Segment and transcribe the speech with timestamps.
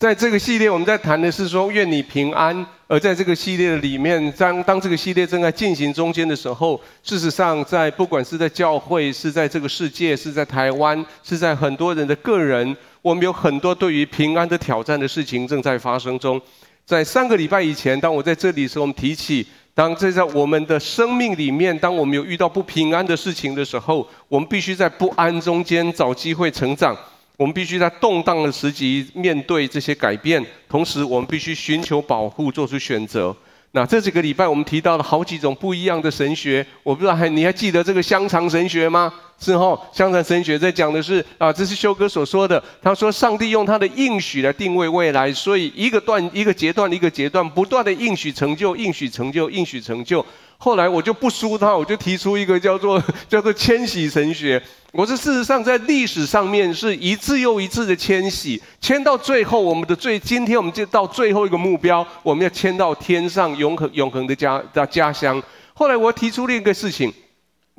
[0.00, 2.64] 在这个系列，我们在谈的是说，愿你平安。
[2.88, 16.40] 而在这个系列里面，当当这个系列正在进行中间的时候，事实上，在不管是在教会，是在这个世界，是在台湾，是在很多人的个人，我们有很多对于平安的挑战的事情正在发生中。
[16.86, 26.96] 在三个礼拜以前，当我在这里的时候，我们提起，当这在我们的生命里面，当我们有遇到不平安的事情的时候，我们必须在不安中间找机会成长。
[27.40, 33.34] 我们必须在动荡的时期面对这些改变，同时我们必须寻求保护，做出选择。
[33.70, 39.10] 那这几个礼拜我们提到了好几种不一样的神学，我不知道还你还记得这个香肠神学吗？
[39.38, 42.62] 是吼，香肠神学在讲的是啊，这是修哥所说的。
[42.82, 50.22] 他说，上帝用他的应许来定位未来，所以一个段一个阶段一个阶段不断的应许成就，应许成就，应许成就。
[50.62, 54.62] 后来我就不输他，我就提出一个叫做 叫做迁徙神学。
[54.92, 65.42] 我说事实上在历史上面是一次又一次的迁徙，迁到最后，我们的最今天我们就到最后一个目标，我们要迁到天上永恒永恒的家的家乡。
[65.72, 67.10] 后来我提出另一个事情。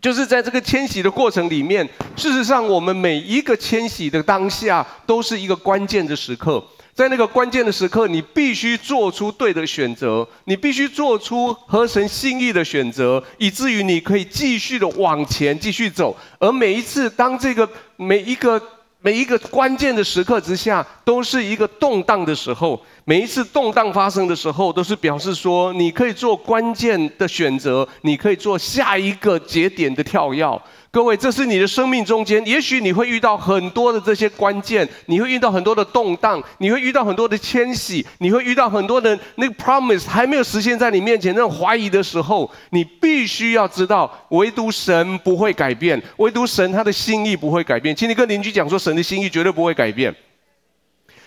[0.02, 6.64] 就是在这个迁徙的过程里面，事实上，我们每一个迁徙的当下都是一个关键的时刻。
[6.94, 16.16] 在那个关键的时刻，你必须做出对的选择，你必须做出合神心意的选择，以至于你可以继续的往前继续走。
[16.38, 18.62] 而每一次，当这个每一个
[19.00, 22.80] 每一个关键的时刻之下，都是一个动荡的时候。
[23.06, 30.62] 每一次动荡发生的时候，都是表示说你可以做关键的选择，你可以做下一个节点的跳跃。
[30.92, 47.96] 各位，这是你的生命中间，也许你会遇到很多的这些关键，你会遇到很多的动荡，你会遇到很多的迁徙，你会遇到很多的那个 promise 还没有实现在你面前那种怀疑的时候，你必须要知道，唯独神不会改变，唯独神他的心意不会改变。
[47.96, 50.14] 请你跟邻居讲说，神的心意绝对不会改变。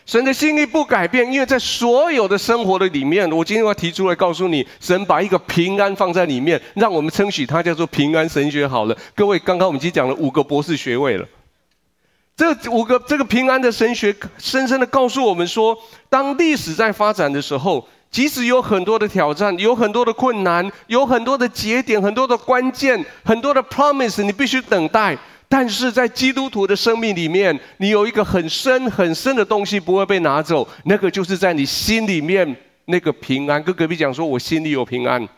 [0.06, 8.68] 神的心意不改变，因为在所有的生活的里面，我今天要提出来告诉你，神把一个平安放在里面，让我们称许它叫做平安神学。
[8.68, 11.26] 好了，各位，刚刚我们已经讲了五个博士学位了，
[12.36, 15.76] 这五个这个平安的神学，深深的告诉我们说，
[16.10, 25.16] 当历史在发展的时候，即使有很多的挑战，有很多的困难，有很多的节点，很多的关键，很多的 promise，你必须等待。
[25.56, 32.56] 但是在基督徒的生命里面，你有一个很深很深的东西不会被拿走，那个就是在你心里面
[32.86, 33.62] 那个平安。
[33.62, 35.28] 跟隔壁讲说，我心里有平安。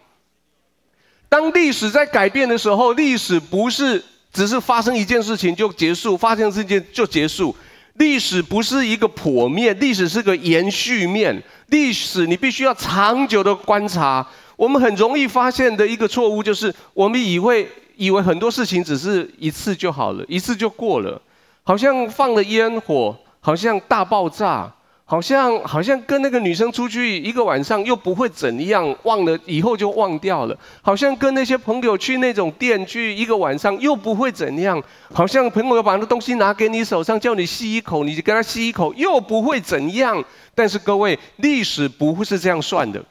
[1.29, 7.55] 当历史在改变的时候，历史不是只是发生一件事情就结束，发生事件就结束。
[7.97, 11.43] 历史不是一个剖面，历史是个延续面。
[11.67, 14.27] 历史你必须要长久的观察。
[14.57, 17.69] 我们很容易发现的一个错误就是，我们以为。
[17.97, 21.21] 以为很多事情只是一次就好了，一次就过了，
[21.63, 24.73] 好像放了烟火，好像大爆炸，
[25.05, 40.23] 好像好像跟那个女生出去一个晚上又不会怎样，忘了以后就忘掉了，好像跟那些朋友去那种店去一个晚上又不会怎样，好像朋友把那东西拿给你手上叫你吸一口，你就跟他吸一口又不会怎样。
[40.55, 43.03] 但是各位，历史不会是这样算的。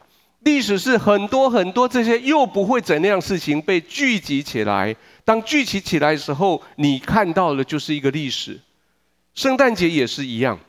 [0.45, 8.59] 历史是很多很多这些又不会怎样事情被聚集起来，当聚集起来的时候，你看到的就是一个历史。
[9.33, 10.59] 圣诞节也是一样，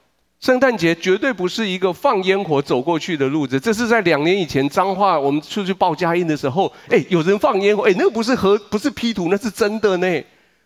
[0.41, 3.60] 圣诞节绝对不是一个放烟火走过去的路子。
[3.60, 10.25] 这是在两年以前彰化我们出去报佳音的时候，哎，有人放烟火，哎，那个不是和不是 P 图，那是真的呢。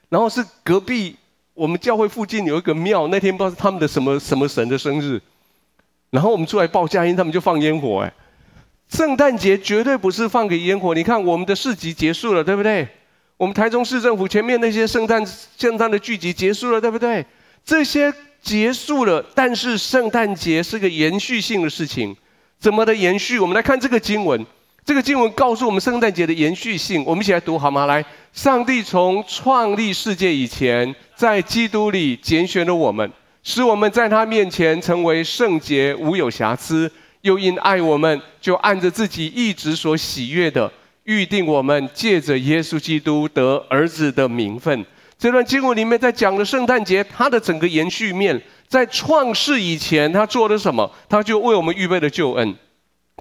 [0.09, 1.17] 然后是隔壁
[1.55, 5.21] 我们教会附近有一个庙，那天不知道是他们的什么什么神的生日，
[6.11, 8.13] 然后我们出来报佳音，他们就放烟火，哎。
[8.91, 12.87] 圣诞节绝对不是放个烟火，你看我们的市集结束了，对不对？
[13.37, 15.25] 我们台中市政府前面那些圣诞
[15.57, 17.25] 圣诞的聚集结束了，对不对？
[17.65, 18.13] 这些
[18.43, 22.17] 结束了，但是圣诞节是个延续性的事情，
[22.59, 23.39] 怎么的延续？
[23.39, 24.45] 我们来看这个经文，
[24.85, 27.05] 这个经文告诉我们圣诞节的延续性。
[27.07, 27.87] 我们一起来读好吗？
[27.87, 33.09] 来，上帝从创立世界以前，在基督里拣选了我们，
[33.45, 36.91] 使我们在他面前成为圣洁，无有瑕疵。
[37.23, 40.71] 又因爱我们，就按着自己一直所喜悦的
[41.05, 44.85] 预定我们，借着耶稣基督得儿子的名分。
[45.19, 50.91] 这段经文里面在讲的圣诞节，它的整个延续面，在创世以前，他做了什么？
[51.11, 52.57] 他就为我们预备了救恩。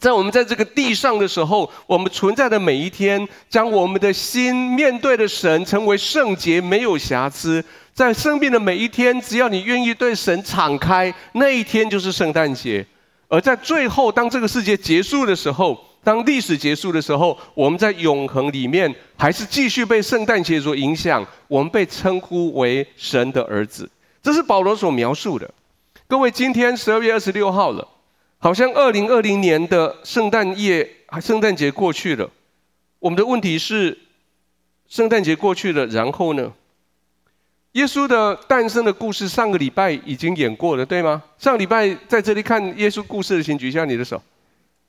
[0.02, 7.62] 在我们在这个地上的时候，我们存在的每一天，将我们的心面对的神，成为圣洁，没有瑕疵。
[7.94, 12.86] 在生命的每一天，只要你愿意对神敞开，那一天就是圣诞节。
[13.30, 21.26] 而在最后，当这个世界结束的时候，当历史结束的时候，我们在永恒里面还是继续被圣诞节所影响。
[21.48, 23.88] 我们被称呼为神的儿子，
[24.24, 25.50] 这是保罗所描述的。
[26.08, 27.88] 各位，今天十二月二十六号了，
[28.40, 30.90] 好像二零二零年的圣诞夜、
[31.22, 32.28] 圣诞节过去了。
[32.98, 33.96] 我们的问题是，
[34.88, 36.52] 圣诞节过去了，然后呢？
[37.74, 41.22] 耶稣的诞生的故事，上个礼拜已经演过了，对吗？
[41.38, 44.22] 上礼拜在这里看耶稣故事的，请举一下你的手。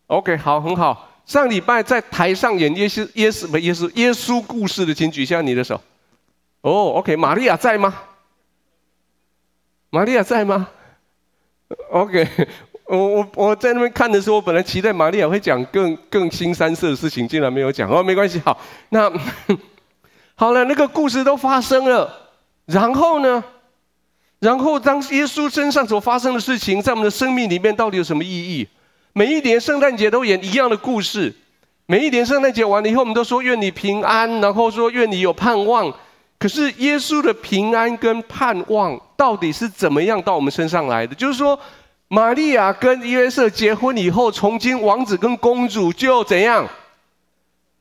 [0.06, 1.08] OK，好，很好。
[1.26, 5.80] 上礼拜在台上演耶稣、耶稣不耶稣耶稣故事的，请举一下你的手。
[6.62, 7.94] 哦，OK，玛利亚在吗？
[9.90, 10.68] 玛利亚在吗
[11.90, 12.26] ？OK，
[12.86, 17.88] 我我我在那边看的时候，我本来期待玛利亚会讲更更新三色的事情，竟然没有讲。
[17.90, 19.12] 哦，没关系，好，那
[20.34, 22.29] 好了，那个故事都发生了，
[22.70, 23.42] 然后呢？
[24.38, 28.66] 然后当耶稣身上所发生的事情，在我们的生命里面到底有什么意义？
[29.12, 31.34] 每一年圣诞节都演一样的故事，
[31.86, 35.92] 每一年圣诞节完了以后，我们都说愿你平安，然后说愿你有盼望。
[36.38, 41.14] 可是耶稣的平安跟盼望到底是怎么样到我们身上来的？
[41.14, 41.60] 就是说，
[42.08, 46.66] 玛利亚跟约瑟结婚以后，从今王子跟公主就怎样，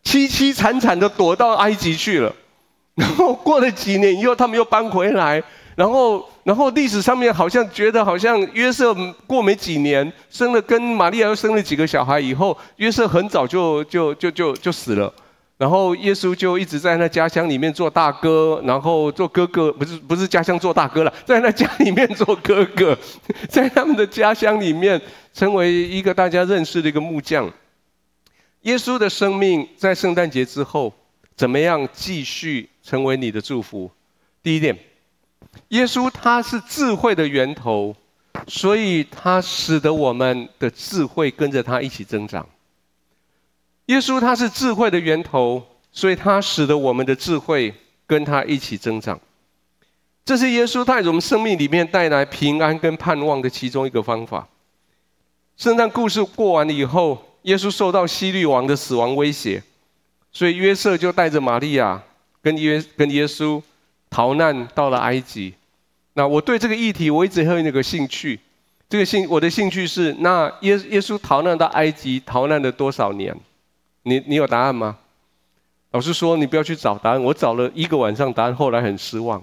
[0.03, 2.35] 凄凄惨惨的躲到埃及去了，
[2.99, 5.41] 然后过了几年以后，他们又搬回来。
[5.75, 8.93] 然后，然后历史上面好像觉得，好像约瑟
[9.25, 15.13] 过没几年，生了跟玛利亚又生了几个小孩以后，约瑟很早就就就就就死了。
[15.57, 22.97] 然后耶稣就一直在那家乡里面做大哥，然后做哥哥，不是不是家乡做大哥了，在那家里面做哥哥，
[23.47, 25.01] 在他们的家乡里面
[25.33, 27.49] 成为一个大家认识的一个木匠。
[28.63, 30.93] 耶稣的生命在圣诞节之后
[31.39, 33.89] 怎么样继续成为你的祝福？
[34.43, 34.77] 第一点。
[35.69, 37.95] 耶稣他是智慧的源头，
[38.45, 42.45] 所以他使得我们的智慧跟着他一起增长。
[43.85, 47.73] 耶稣他是智慧的源头，所以他使得我们的智慧
[48.05, 49.17] 跟他一起增长。
[50.25, 54.45] 这是耶稣在我们生命里面带来平安跟盼望的其中一个方法。
[55.55, 59.63] 圣诞故事过完了以后，耶稣受到希律王的死亡威胁，
[60.31, 62.01] 所以约瑟就带着玛利亚
[62.41, 63.61] 跟约跟耶稣。
[64.11, 65.53] 逃难到了埃及，
[66.13, 68.39] 那我对这个议题我一直很有个兴趣。
[68.89, 73.37] 这个兴我的兴趣是，那耶耶稣逃难到埃及逃难了多少年？
[74.01, 74.97] 你你有答案吗？
[75.91, 79.39] 老师说你不要去找答案，我找了一个晚上答案，后来很失望。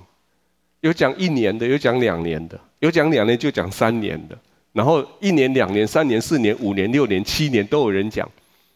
[0.81, 4.37] 有讲一年的，有讲两年的，有讲两年就讲三年的，
[4.73, 8.29] 然后一年、两年、三年、四年、五年、六年、七年都有人讲，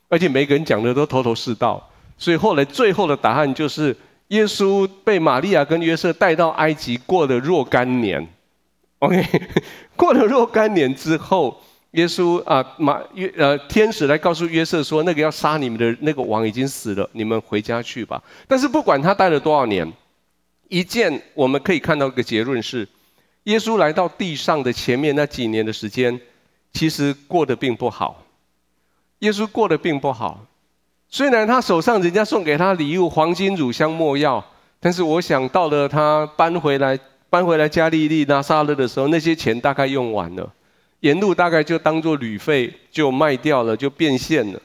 [0.09, 1.90] 而且每个人讲的都头头是道，
[2.21, 3.97] 所以后来最后的答案就是。
[4.31, 8.25] 耶稣被玛利亚跟约瑟带到埃及，过了若干年。
[9.01, 9.27] OK，
[9.97, 18.23] 过了若干年之后，耶稣啊，马约呃，天使来告诉约瑟说，那个要杀你们的那个王已经死了，你们回家去吧。
[18.47, 19.93] 但是不管他待了多少年，
[20.69, 22.87] 一件我们可以看到一个结论是，
[23.43, 26.21] 耶稣来到地上的前面那几年的时间，
[26.73, 28.25] 其实过得并不好。
[29.19, 30.47] 耶稣过得并不好。
[31.13, 34.45] 虽然他手上人家送给他礼物黄金、乳香、没药，
[34.79, 36.97] 但是我想到了他搬回来
[37.29, 40.49] 搬回来加利利拿撒勒的时候，那些钱大概用完了，
[41.01, 44.61] 沿路大概就当做旅费就卖掉了，就变现了。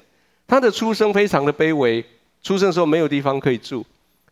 [0.48, 2.06] 他的出生非常的卑微，
[2.44, 3.84] 出生的时候没有地方可以住，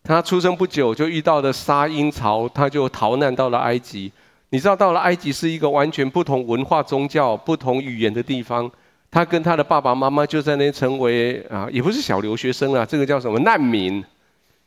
[0.04, 4.12] 他出生不久就遇到了沙鹰潮，他就逃难到了埃及。
[4.50, 8.70] 你知道到了埃及是一个完全不同文化、宗教、不同语言的地方。
[9.14, 14.04] 他跟他的爸爸妈妈就在那成为啊，也不是小留学生啊，这个叫什么难民，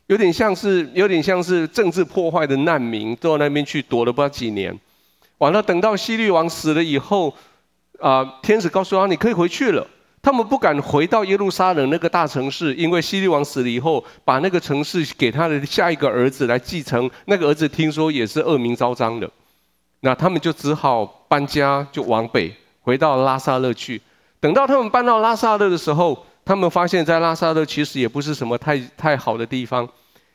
[0.06, 4.78] 有点像是有点像是政治破坏的难民，到那边去躲了不知道几年。
[5.38, 7.34] 完了，等到希律王死了以后，
[7.98, 9.84] 啊，天使告诉他你可以回去了。
[10.22, 17.10] 他们不敢回到耶路撒冷那个大城市，因为希律王死了以后，把那个城市给他的下一个儿子来继承。
[17.24, 19.28] 那个儿子听说也是恶名昭彰的，
[20.02, 24.00] 那他们就只好搬家，就往北回到拉撒勒去。
[24.38, 29.88] 等到他们搬到拉撒勒的时候，他们发现，在拉撒勒其实也不是什么太太好的地方。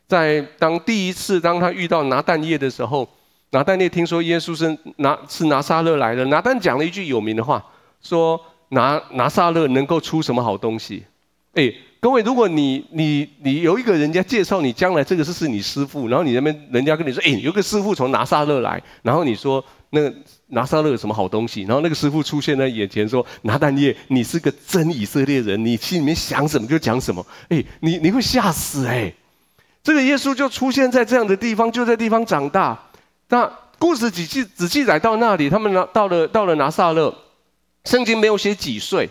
[0.07, 3.07] 在当第一次当他遇到拿但业的时候，
[3.51, 7.63] 拿但业听说耶稣是拿是拿撒勒来的，拿但讲了一句有名的话，
[8.01, 8.39] 说
[8.69, 11.05] 拿拿撒勒能够出什么好东西？
[11.53, 19.63] 哎，各位，如果你你你有一个人家介绍你将来这个是是你师傅，然后你那边人家跟你说，哎，有个师傅从拿撒勒来，然后你说。
[19.93, 20.01] 那
[20.47, 21.63] 拿撒勒有什么好东西？
[21.63, 29.13] 然后那个师傅出现在眼前说：“拿但业，你是个真以色列人，你心里面想什么就讲什么。”哎，你你会吓死哎！
[29.83, 32.79] 这个耶稣就出现在这样的地方，就在地方长大。
[33.27, 37.13] 那故事只记只记载到那里，他们拿到了到了拿撒勒，
[37.83, 39.09] 圣经没有写几岁，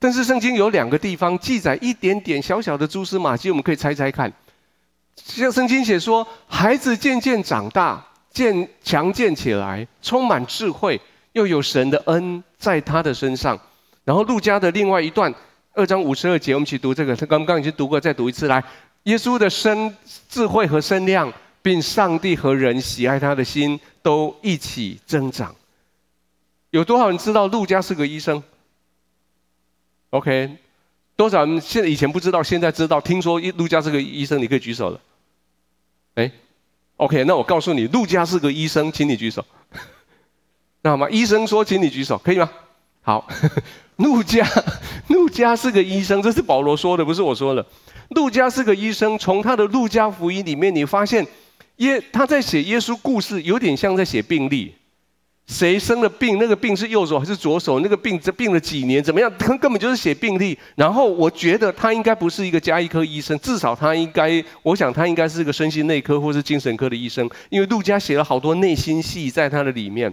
[0.00, 4.32] 但是圣经有两个地方记载一点点小小的蛛丝马迹，我们可以猜猜看。
[5.16, 8.04] 像圣经写说，孩子渐渐长大。
[8.36, 11.00] 渐强健起来，充满智慧，
[11.32, 13.58] 又有神的恩在他的身上。
[14.04, 15.34] 然后路加的另外一段
[15.72, 17.16] 二章五十二节，我们一起读这个。
[17.16, 18.62] 他刚刚已经读过，再读一次来。
[19.04, 19.96] 耶稣的身
[20.28, 25.56] 智慧和身量，并上帝和人喜爱他的心都一起增长。
[26.68, 28.42] 有多少人知道路加是个医生
[30.10, 30.58] ？OK，
[31.16, 33.00] 多少人现在以前不知道，现在知道？
[33.00, 35.00] 听说路加是个医生，你可以举手了。
[36.16, 36.30] 哎
[36.96, 39.44] ，OK，那我告诉你，路加是个医生，请你举手。
[40.82, 41.08] 那好吗？
[41.10, 42.50] 医生说，请你举手，可以吗？
[43.02, 43.26] 好，
[43.96, 44.46] 路加，
[45.08, 47.64] 路加是个医生，这是保罗说的，不是我说的。
[48.10, 51.26] 路加是个医生，从他的《路加福音》里面，你发现
[51.76, 54.74] 耶他在写耶稣故事，有点像在写病历。
[55.46, 56.38] 谁生了病？
[56.38, 57.78] 那个病是右手还是左手？
[57.80, 59.02] 那个病这病了几年？
[59.02, 59.32] 怎么样？
[59.38, 60.58] 他根本就是写病历。
[60.74, 70.12] 然后我觉得他应该不是一个家医科医生，至少他应该，我想他应该是个身心内科或是精神科的医生，因为陆家写了好多内心戏在他的里面。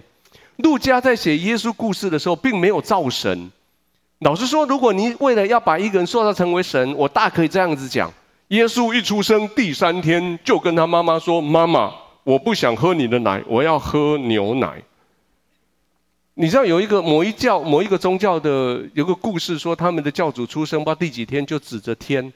[0.58, 3.52] 陆家在写耶稣故事的时候，并没有造神。
[4.20, 8.14] 老实说，如果你为了要把一个人塑造成为神，我大可以这样子讲：
[8.50, 11.92] 耶稣一出生第三天，就跟他妈妈说：“妈妈，
[12.24, 14.80] 我不想喝你的奶，我要喝牛奶。”
[16.36, 22.34] 你知道有一个某一教某一个宗教的有个故事说，他们的教主出生不知道第几天就指着天，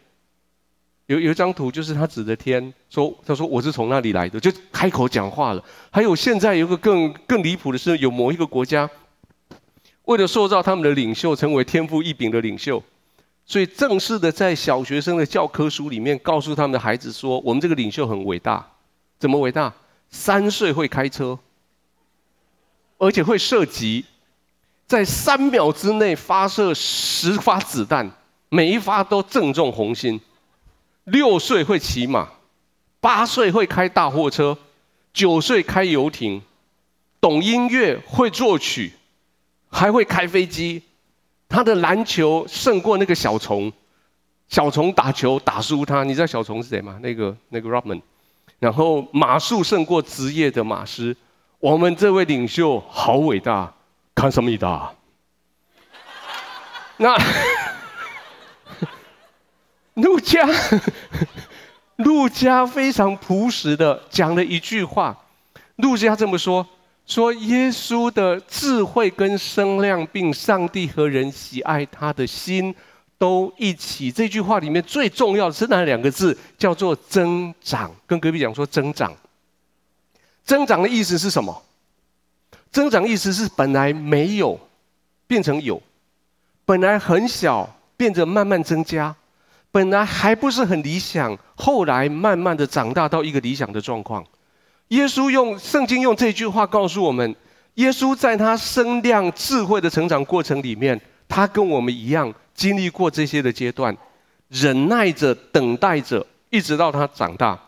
[1.08, 5.64] 有有一张图就是他指着天说，他说我是从那里来的，就开口讲话了。
[5.90, 8.88] 还有现在有个更更离谱的是，有某一个国家
[10.04, 12.84] 为了塑造他们的领袖成为天赋异禀的领袖，
[13.48, 18.64] 所以正式的在小学生的教科书里面告诉他们的孩子说，我们这个领袖很伟大，
[19.18, 19.74] 怎么伟大？
[20.12, 21.40] 三岁会开车。
[22.98, 24.06] 而且会射击，
[24.88, 28.12] 在三秒之内发射十发子弹，
[28.50, 30.20] 每一发都正中红心。
[31.04, 32.28] 六岁会骑马，
[33.00, 34.58] 八岁会开大货车，
[35.14, 36.42] 九岁开游艇，
[37.22, 38.94] 懂音乐，会作曲，
[39.70, 40.82] 还会开飞机。
[41.48, 43.72] 他的篮球胜过那个小虫，
[44.50, 46.04] 小虫打球打输他。
[46.04, 47.00] 你知道小虫是谁吗？
[47.02, 48.02] 那个那个 Rodman。
[48.60, 51.16] 然后马术胜过职业的马师。
[51.60, 53.74] 我们这位领袖好伟大，
[54.14, 54.94] 看什么伟大？
[56.98, 57.18] 那
[59.96, 60.48] 路加，
[61.96, 65.18] 路加非常朴实的讲了一句话。
[65.78, 66.68] 路加这么说：
[67.08, 72.76] 说耶稣的智慧跟身量，并上帝和人喜爱他的心
[73.18, 74.12] 都一起。
[74.12, 76.38] 这句话里面最重要的是哪两个字？
[76.56, 77.92] 叫做增长。
[78.06, 79.12] 跟隔壁讲说增长。
[80.48, 81.62] 增长的意思是什么？
[82.72, 84.58] 增长意思是本来没有，
[85.28, 85.76] 变成有；
[86.64, 89.14] 本来很小，变得慢慢增加；
[89.72, 94.26] 本来还不是很理想，后来慢慢的长大到一个理想的状况。
[94.88, 97.36] 耶稣用圣经用这句话告诉我们：
[97.76, 103.96] 耶稣在他生量智慧的成长过程里面，他跟我们一样经历过这些的阶段，
[104.48, 107.60] 忍耐着等待着，一直到他长大。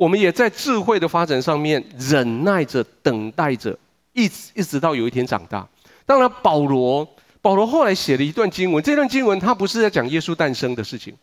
[0.00, 3.78] 我们也在智慧的发展上面忍耐着、等待着，
[4.14, 5.68] 一直一直到有一天长大。
[6.06, 7.06] 当然，保罗，
[7.42, 11.14] 保罗后来写了一段经文，这段经文他不是在讲耶稣诞生的事情。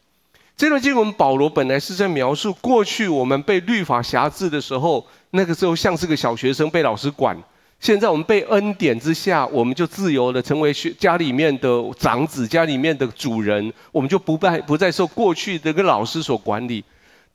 [0.56, 7.36] 这段经文，保罗本来是在描述过去我们被律法辖制的时候，那个时候像是个小学生被老师管。
[7.80, 16.84] 现在我们被恩典之下，我们就自由的，成为学家里面的长子，家里面的主人，我们就不再不再受过去的个老师所管理。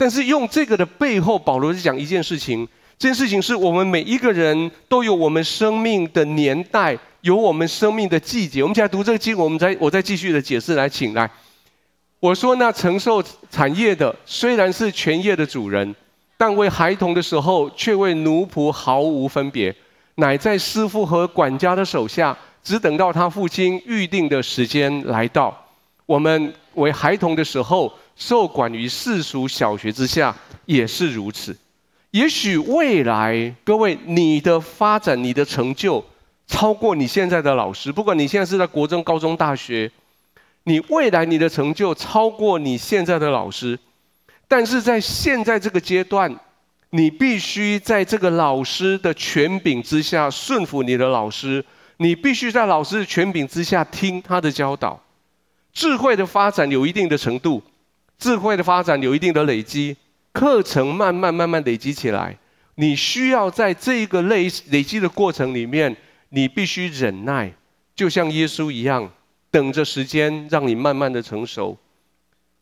[0.03, 2.67] 但是用这个的背后，保罗是讲一件事情。
[2.99, 8.65] 这件事情是我们每一个人都有我们生命的年代，有我们生命的季节。
[8.65, 11.31] 我们现在读这个经，我们再我再继续的解释来，请来。
[12.19, 15.95] 我说那承受产业的虽然是全业的主人，
[16.37, 19.73] 但为孩童的时候却为奴仆毫无分别，
[20.17, 25.57] 乃在师傅和管家的手下，只等到他父亲预定的时间来到。
[26.07, 27.97] 我们为孩童的时候。
[28.17, 31.57] 受管于世俗小学之下也是如此。
[32.11, 36.05] 也许未来各位，你的发展、你的成就
[36.47, 37.91] 超过你现在的老师。
[37.91, 39.91] 不管你现在是在国中、高中、大学，
[40.65, 43.79] 你未来你的成就超过你现在的老师。
[44.47, 46.39] 但是在现在这个阶段，
[46.91, 51.65] 你必须在这个老师的权柄之下顺服你的老师。
[51.97, 55.01] 你必须在老师的权柄之下听他的教导。
[55.73, 57.63] 智慧的发展有一定的程度。
[58.23, 59.97] 智慧的发展有一定的累积，
[60.33, 62.39] 课程慢慢慢慢累积起来。
[62.77, 65.97] 你需要在这个累累积的过程里面，
[66.29, 67.53] 你必须忍耐，
[67.97, 69.11] 就像耶稣一样，
[69.51, 71.77] 等着时间让你慢慢的成熟。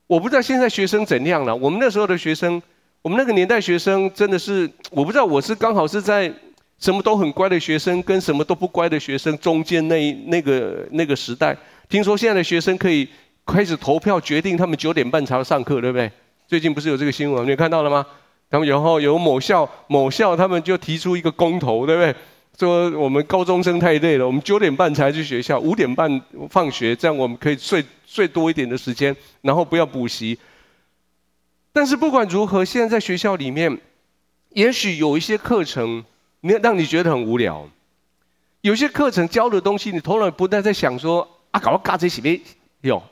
[0.07, 1.55] 我不知道现在学生怎样了。
[1.55, 2.61] 我们那时候的学生，
[3.03, 6.33] 我们那个年代学生真的是，我不知道我是刚好是在
[6.79, 11.55] 什么都很乖的学生跟什么都不乖的学生中间那那个那个时代。
[11.91, 13.07] 听说现在的学生可以
[13.51, 16.11] 开始投票决定他们九点半才要上课，对不对？
[16.47, 18.07] 最近不是有这个新闻，你看到了吗？
[18.51, 22.15] 他们然后有某校某校他们就提出一个公投，对不对？
[22.59, 30.39] 说我们高中生太累了，我们九点半才去学校，五点半放学，这样我们可以睡睡多一点的时间，然后不要补习。
[31.73, 33.79] 但是不管如何，现在在学校里面，
[34.51, 36.05] 也许有一些课程，
[36.41, 37.69] 你让你觉得很无聊；
[38.61, 41.27] 有些课程教的东西，你头脑不断在想说。
[41.53, 42.41] 啊，搞个嘎这些没
[42.83, 43.03] 有，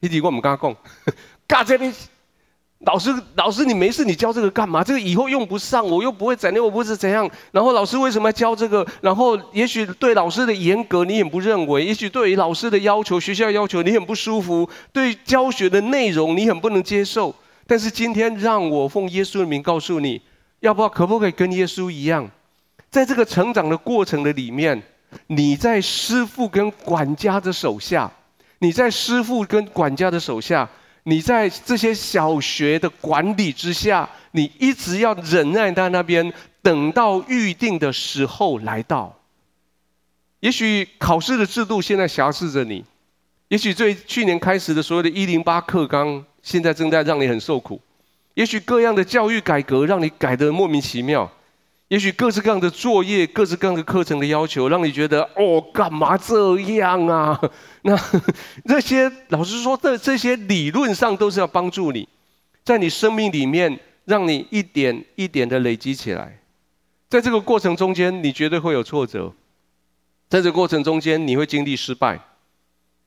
[0.00, 1.14] 你提过我们刚刚讲，
[1.46, 1.92] 嘎这边，
[2.80, 4.82] 老师老师你没事，你教这个干嘛？
[4.82, 7.30] 这个以后用不上，我又不会怎样，我不是怎样。
[7.52, 8.86] 然后老师为什么要教这个？
[9.02, 17.34] 然后也许对老师的严格你也不认为，也许对于老师的要求、学校要求你很不舒服，对教学的内容你很不能接受。
[17.66, 20.22] 但是今天让我奉耶稣的名告诉你，
[20.60, 22.28] 要不要可不可以跟耶稣一样，
[22.90, 24.82] 在这个成长的过程的里面。
[25.26, 28.08] 你在师傅跟管家的手下，
[28.60, 30.68] 你在师父跟管家的手下，
[31.04, 39.18] 你在这些小学的管理之下，你一直要忍耐在那边，等到预定的时候来到。
[40.40, 42.84] 也许考试的制度现在挟持着你，
[43.48, 47.80] 也许最去年开始的所有的一零八课纲，现在正在让你很受苦，
[48.34, 51.30] 也许各样的教育改革让你改得莫名其妙。
[51.90, 57.36] 也许各式各样的作业、各式各样的课程的要求，让你觉得哦，干嘛这样啊？
[57.82, 57.98] 那
[58.64, 62.08] 这些老师说，的这些理论上都是要帮助你，
[62.62, 66.38] 在你生命里面，让你一点一点的累积起来。
[67.08, 69.32] 在这个过程中间，你绝对会有挫折；
[70.28, 72.20] 在这个过程中间，你会经历失败，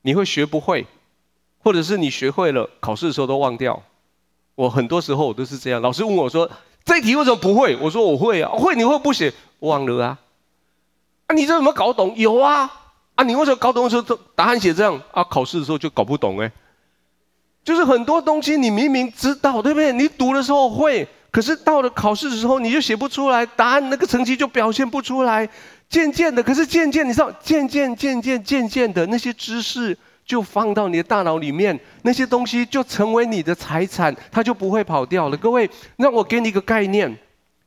[0.02, 0.86] 你会学不会，
[1.60, 3.82] 或者是你学会了，考试的时候都忘掉。
[4.56, 6.52] 我很多时候我都是这样，老师问我说。
[6.86, 7.78] 这一题为什么不会？
[7.78, 9.34] 我说我会啊，会你会不写？
[9.60, 10.20] 忘了啊。
[11.28, 12.13] 啊，你这怎么搞懂？
[12.18, 12.70] 有啊。
[13.16, 14.02] 啊，你为什么搞懂的时候
[14.36, 15.02] 答案写这样？
[15.12, 16.52] 啊，考试的时候就搞不懂哎。
[17.63, 19.94] 就是很多东西你明明知道，对不对？
[19.94, 25.48] 你读的时候会，可是到了考试的时候你就写不出来，答案那个成绩就表现不出来。
[25.90, 29.98] 渐渐的，可是渐渐你知道，渐渐渐渐渐渐的那些知识。
[30.25, 35.38] 就放到你的大脑里面，那些东西就成为你的财产，它就不会跑掉了。
[35.38, 37.18] 各位，让我给你一个概念，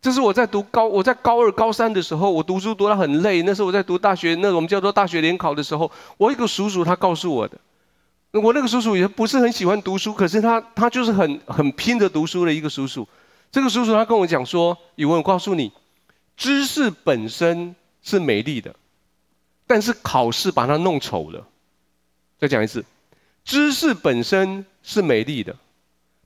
[0.01, 3.43] 这是我在读高，我在高二、高三的时候，我读书读得很累。
[3.43, 7.59] 那时候我在读大学，那我们叫做大学联考的时候，我一个叔叔他告诉我的，
[8.33, 13.07] 我那个叔叔也不是很喜欢读书，可是他他就是很很拼着读书的一个叔叔。
[13.53, 15.73] 这个叔叔他跟我讲说：“宇文，我告诉你，
[16.37, 18.75] 知识本身是美丽的，
[19.67, 21.47] 但是考试把它弄丑了。”
[22.39, 22.85] 再讲一次，
[23.45, 25.57] 知识本身是美丽的，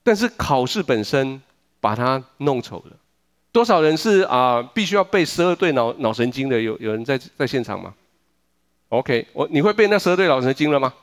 [0.03, 1.41] 但是考试本身
[1.79, 2.97] 把它弄丑了。
[3.51, 6.61] 多少人是啊、必须要背十二对脑脑神经的？
[6.61, 7.93] 有有人在在现场吗
[8.89, 10.93] ？OK，我你会背那十二对脑神经了吗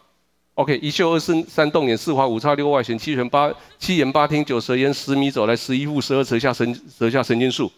[0.54, 7.70] ？OK，一秀二圣三动眼四滑五叉六外旋七旋八七言八听九舌言十米走来十一步十二舌下神舌下神经数，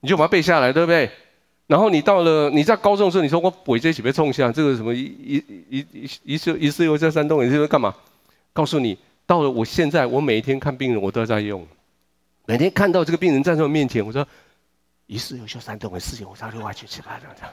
[0.00, 1.10] 你就把它背下来，对不对？
[1.66, 7.92] 然后你到了你在高中的时候，你说我背这些被冲下，这个什么一一一一一四一次又在山洞，你这是干嘛？
[8.52, 11.66] 告诉你，到了我现在，我每一天看病人，我都在用。
[12.46, 14.24] 每天看到这个病人站在我面前，我说
[15.06, 17.52] 一次又修三动，四九五三六外七七八这样这样，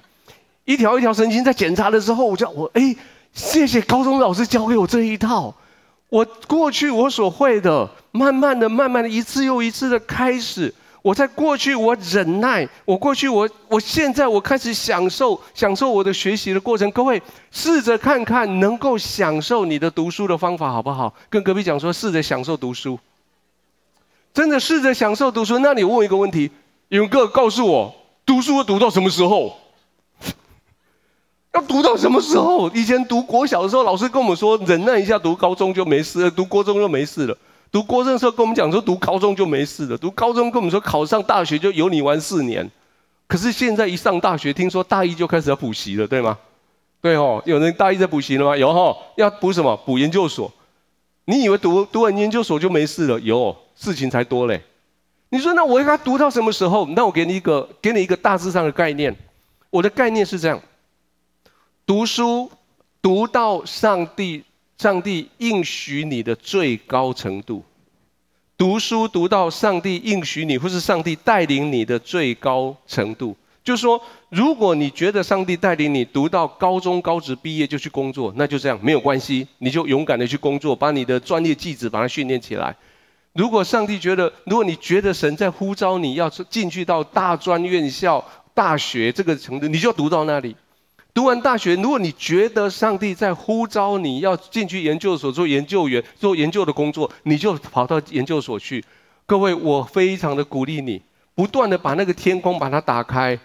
[0.65, 2.95] 一条一条神经在检查的时候，我就我哎，
[3.34, 5.56] 谢谢高中老师教给我这一套。
[6.10, 10.71] 我过去我所会的，慢慢的、慢慢的，一次又一次的开始。
[11.04, 16.89] 我在过去，我忍耐；我过去，我我现在，我开始享受享受我的学习的过程。
[16.92, 21.13] 各位，试着看看能够享受你的读书的方法好不好？
[21.30, 22.98] 跟隔壁讲说，试着享受读书。
[24.34, 25.60] 真的试着享受读书。
[25.60, 26.50] 那你问一个问题：
[26.88, 27.94] 勇哥，告诉我，
[28.26, 29.58] 读书读到什么时候？
[31.54, 32.70] 要读到什么时候？
[32.70, 37.38] 以前读国小的时候，老师跟我们说，忍耐一下，读高中就没事了；读国中就没事了。
[37.73, 42.69] 读国中的时候跟我们讲说，读高中就没事了；读高中跟我们说，考上大学就有你玩四年。
[43.27, 46.38] 可是现在一上大学，听说大一就开始要补习了，对吗？
[47.01, 48.55] 对哦，有人大一在补习了吗？
[48.55, 49.75] 有哈、哦，要补什么？
[49.77, 50.53] 补研究所。
[51.25, 53.19] 你以为读读完研究所就没事了？
[53.21, 54.62] 有，事情才多嘞。
[55.29, 56.86] 你说那我应该读到什么时候？
[56.89, 59.15] 那我给你一个，给你一个大致上的概念。
[59.71, 60.62] 我的概念是这样：
[61.88, 62.51] 读书
[63.01, 64.43] 读到上帝。
[64.84, 67.63] 上帝应许你的最高程度，
[68.58, 82.76] 读书读到上帝应许你，或是上帝带领你的最高程度，就是说，如果你觉得上帝带领你读到高中高职毕业就去工作，那就这样没有关系，你就勇敢的去工作，把你的专业技职把它训练起来。
[83.32, 88.22] 如果上帝觉得，如果你觉得神在呼召你要进去到大专院校，
[88.54, 90.54] 大学这个程度，你就要读到那里。
[91.13, 98.84] 读完大学，如果你觉得上帝在呼召你要进去研究所做研究员、做研究的工作，你就跑到研究所去。
[99.28, 100.99] 各位，我非常的鼓励你，
[101.36, 103.38] 不断的把那个天空把它打开，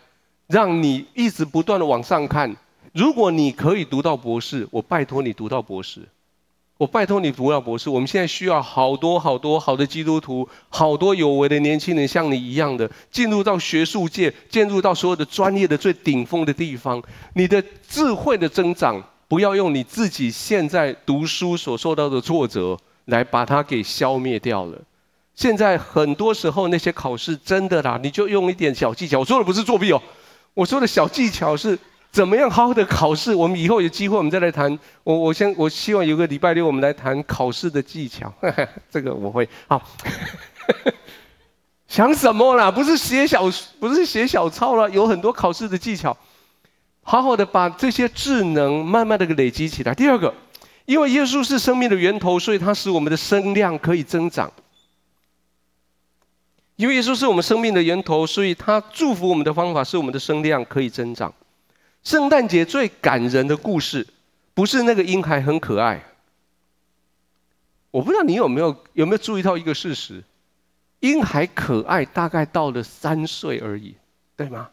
[0.47, 2.57] 让你一直不断的往上看。
[2.95, 6.09] 如果你可以读到博士，我拜托你读到博士。
[6.79, 7.91] 我拜托你读到博士。
[7.91, 17.03] 我们现在需要好多好多好的基督徒，好多有为的年轻人，像你一样的进入到学术界，进入到所有的专业的最顶峰的地方。
[17.35, 24.81] 你的智慧的增长，不要用你自己现在读书所受到的挫折来把它给消灭掉了。
[25.35, 29.19] 现在很多时候那些考试真的啦，你就用一点小技巧。
[29.19, 30.01] 我说的不是作弊哦，
[30.55, 31.77] 我说的小技巧是。
[32.11, 33.35] 怎么样好好的考试？
[33.35, 34.77] 我们以后有机会，我们再来谈。
[35.05, 38.33] 我我先我希望有个礼拜六，我们来谈考试的技巧。
[38.91, 39.81] 这个我会好。
[41.87, 42.71] 想什么啦？
[42.71, 43.45] 不是写小
[43.79, 46.17] 不是写小抄了，有很多考试的技巧。
[47.03, 49.95] 好好的把这些智能慢慢的给累积起来。
[49.95, 50.35] 第二个，
[50.85, 54.53] 因为耶稣是生命的源头，所以他使我们的声量可以增长。
[56.77, 61.33] 因为耶稣是我们生命的源头，所以他祝福我们的方法是我们的声量可以增长。
[62.09, 64.07] 圣诞节最感人的故事，
[64.55, 66.03] 不是那个婴孩很可爱。
[67.91, 70.25] 我不知道你有没有有没有注意到一个事实：
[71.01, 73.95] 婴孩可爱大概到了三岁而已，
[74.39, 74.71] 对吗？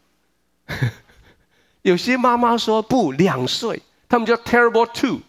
[1.82, 5.20] 有些妈妈说不，两岁，他们叫 terrible two，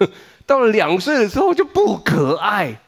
[0.44, 2.78] 到了两岁的时候就不可爱。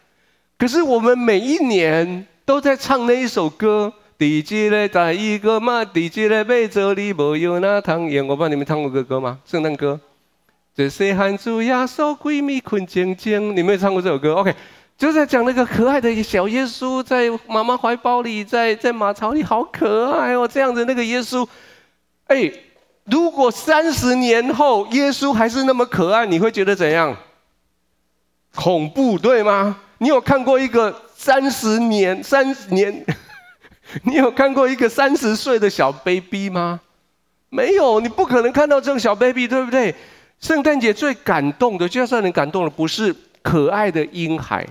[0.58, 3.94] 可是我们每一年都在唱那一首歌。
[4.18, 5.84] 第几个在一个嘛？
[5.84, 8.26] 第几个被这里没有那汤圆？
[8.26, 9.38] 我不知道你们唱过这个歌吗？
[9.44, 10.00] 圣诞歌。
[10.74, 13.54] 这细汉子呀，手闺蜜困静静。
[13.54, 14.54] 你没有唱过这首歌？OK，
[14.96, 20.48] 就在讲那个可爱的小耶稣在妈妈怀抱里，在在马槽里，好可爱哦。
[20.48, 21.46] 这样子那个耶稣，
[22.28, 22.50] 哎，
[23.04, 27.14] 如果三十年后耶稣还是那么可爱，你会觉得怎样？
[28.54, 29.78] 恐怖，对吗？
[29.98, 33.04] 你有看过一个三十年、三十年？
[34.04, 36.80] 你有看过一个三十岁的小 baby 吗？
[37.48, 39.94] 没有，你不可能看到这种小 baby，对不对？
[40.40, 44.66] 圣诞节最感动的，就要让人感动的，不是可爱的婴孩。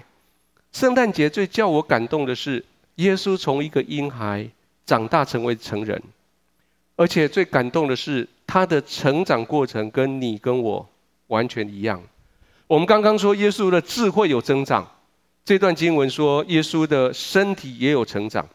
[0.72, 2.64] 圣诞节最叫我感动的是，
[2.96, 4.48] 耶稣从一个婴孩
[4.86, 6.00] 长大成为成人，
[6.98, 10.88] 而且最感动的是他的成长过程跟你跟我
[11.28, 12.02] 完全一样。
[12.68, 14.86] 我们刚刚说耶稣的智慧有增长，
[15.46, 18.46] 这段经文说耶稣的身体也有成长。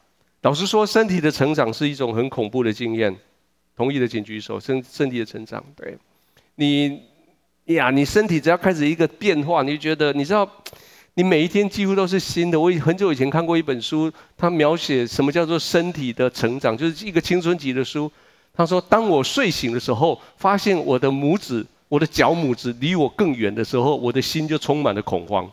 [0.43, 3.15] 老实说，身体的成长是一种很恐怖的经验。
[3.77, 4.59] 同意的请举手。
[4.59, 5.97] 身身体的成长，对，
[6.55, 7.03] 你
[7.67, 10.51] 呀，你身体只要开始一个变化，你就觉得，你知道，
[11.15, 12.59] 你每一天几乎都是新的。
[12.59, 18.11] 我很久以前看过一本书，它描写什么叫做身体的成长，就是一个青春期的书。
[18.55, 25.51] 他说，当我睡醒的时候，发现我的拇指，我的脚拇指离我更远的时候，我的心就充满了恐慌。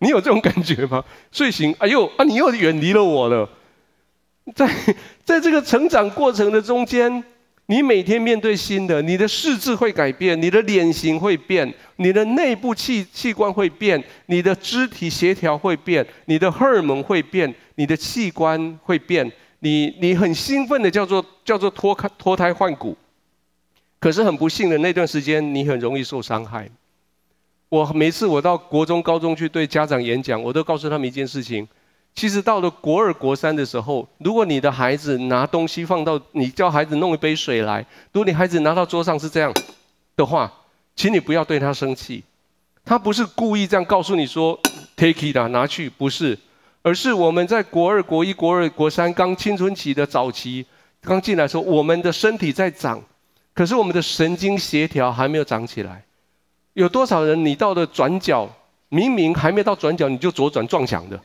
[0.00, 1.02] 你有这种感觉吗？
[1.32, 2.24] 睡醒，哎呦啊！
[2.24, 3.48] 你又远离了我了。
[4.54, 4.68] 在
[5.24, 7.22] 在这个成长过程的中间，
[7.66, 19.30] 你每天面对新的，你的四肢会改变，你的脸型会变，你的内部器器官会变，你的肢体协调会变，你的荷尔蒙会变，你的器官会变。
[19.62, 22.96] 你你很兴奋的叫做叫做脱开脱胎换骨，
[24.00, 26.70] 可是很不幸的那段时间，你很容易受伤害。
[27.70, 31.66] 我每次我到国中、高中去对家长演讲，我都告诉他们一件事情：
[32.16, 39.54] 其实到了国二、国三的时候，如果你的孩子拿东西放到你叫孩子弄一杯水来，如果你孩子拿到桌上是这样
[40.16, 40.52] 的话，
[40.96, 42.24] 请你不要对他生气。
[42.84, 44.58] 他不是故意这样告诉你说
[44.96, 46.36] “take it 啊，拿去”，不是，
[46.82, 50.66] 而是我们在国二、国一、国二、国三刚青春期的早期
[51.02, 53.00] 刚进来的时候，我们的身体在长，
[53.54, 56.02] 可是我们的神经协调还没有长起来。
[56.74, 58.48] 有多少人，你到了转角，
[58.88, 61.20] 明明还没到转角，你就左转撞墙的？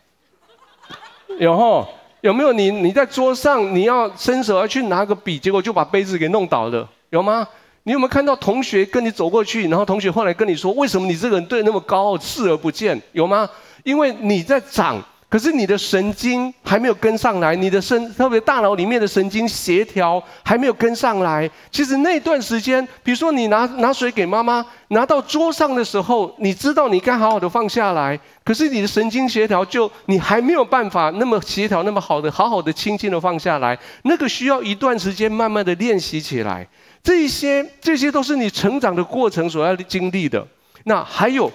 [1.39, 1.88] 有吼？
[2.21, 2.71] 有没有你？
[2.71, 7.47] 你在桌上，你要伸手要去拿个笔，结果就把杯子给弄倒了，有吗？
[7.84, 12.99] 你有没有看到同学跟你走过去，然后同学后来跟你说，为什么你这个人对那么高傲，视而不见？
[13.12, 13.47] 有吗？
[13.84, 15.03] 因为你在长。
[15.36, 21.52] 可是你的神经还没有跟上来，你的神特别大脑里面的神经协调还没有跟上来。
[21.69, 28.17] 其实那段时间，比如说你拿拿水给妈妈，拿到桌上的时候，你知道你该好好的放下来。
[28.45, 33.78] 可是你的神经协调就你还没有办法那么协调，那么好的好好的轻轻的放下来。
[34.04, 36.65] 那个需要一段时间慢慢的练习起来。
[37.04, 40.48] 这些这些都是你成长的过程所要经历的。
[40.86, 41.52] 那还有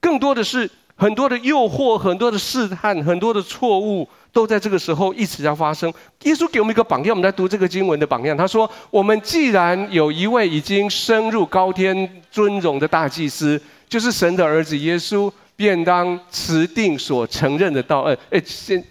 [0.00, 0.70] 更多的是。
[0.96, 5.92] 很多的诱惑，很多的试探，很多的错误，都在这个时候一直在发生。
[6.22, 8.36] 耶稣给我们一个榜样，我们来读这个经文的榜样。
[8.36, 18.82] 他说：“我们既然有一位已经升入高天尊荣的大祭司，就是神的儿子耶稣，便当持定所承认的道。”哎哎，先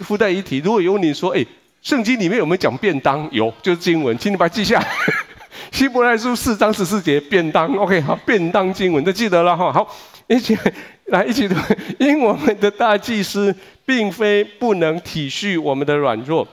[0.00, 1.46] 附带一提，如果有你说：“哎，
[1.82, 4.88] 圣经里面有没有讲便当？”有，就是经文，请你把它记下来。
[5.70, 7.72] 希伯来书四章十四节，便当。
[7.76, 9.72] OK，好，便当经文，就记得了哈。
[9.72, 9.96] 好。
[10.28, 10.58] 而且
[11.06, 11.54] 来，一起读。
[11.98, 16.46] 因我们的大祭司并非不能体恤我们的软弱，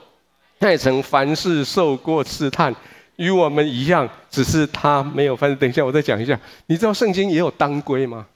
[0.60, 2.74] 他也曾凡事受过试探，
[3.16, 5.54] 与我们一样，只是他没有犯。
[5.56, 6.38] 等一下，我再讲一下。
[6.66, 8.26] 你知道圣经也有当归吗？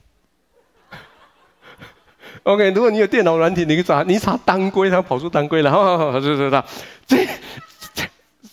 [2.43, 5.71] OK，如果你有电脑软体，你查，你查当归，它跑出当归了。
[5.71, 6.65] 好好好，知道知道。
[7.07, 7.25] 这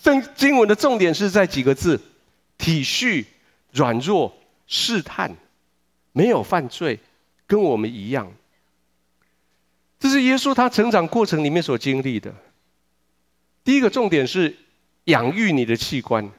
[0.02, 2.00] 圣经文的重点是在几个字：
[2.58, 3.24] 体恤、
[3.72, 4.32] 软弱、
[4.68, 5.34] 试探。
[6.12, 6.98] 没有犯罪，
[7.46, 8.32] 跟我们一样。
[9.98, 12.32] 这是耶稣他成长过程里面所经历的。
[13.64, 14.54] 第一个重点是
[15.04, 16.30] 养育你的器官，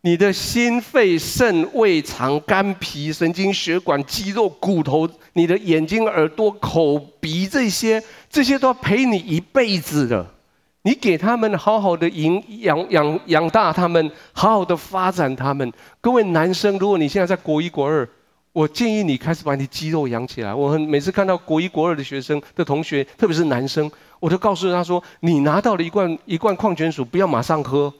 [0.00, 10.34] 你的心肺肾胃肠肝脾神经血管肌肉骨头，你的眼睛耳朵口鼻这些，这些都要陪你一辈子的。
[10.82, 15.72] 你给他们好好的营养养养大他们，好好的发展他们。
[16.00, 18.06] 各位男生，如果你现在在国一国二，
[18.54, 20.54] 我建议你开始把你肌肉养起来。
[20.54, 23.90] 我很每次看到国一国二的学生的同学，特别是男生，
[24.20, 27.92] 我都告诉他说：你拿到了一罐一罐矿泉水，不要马上喝。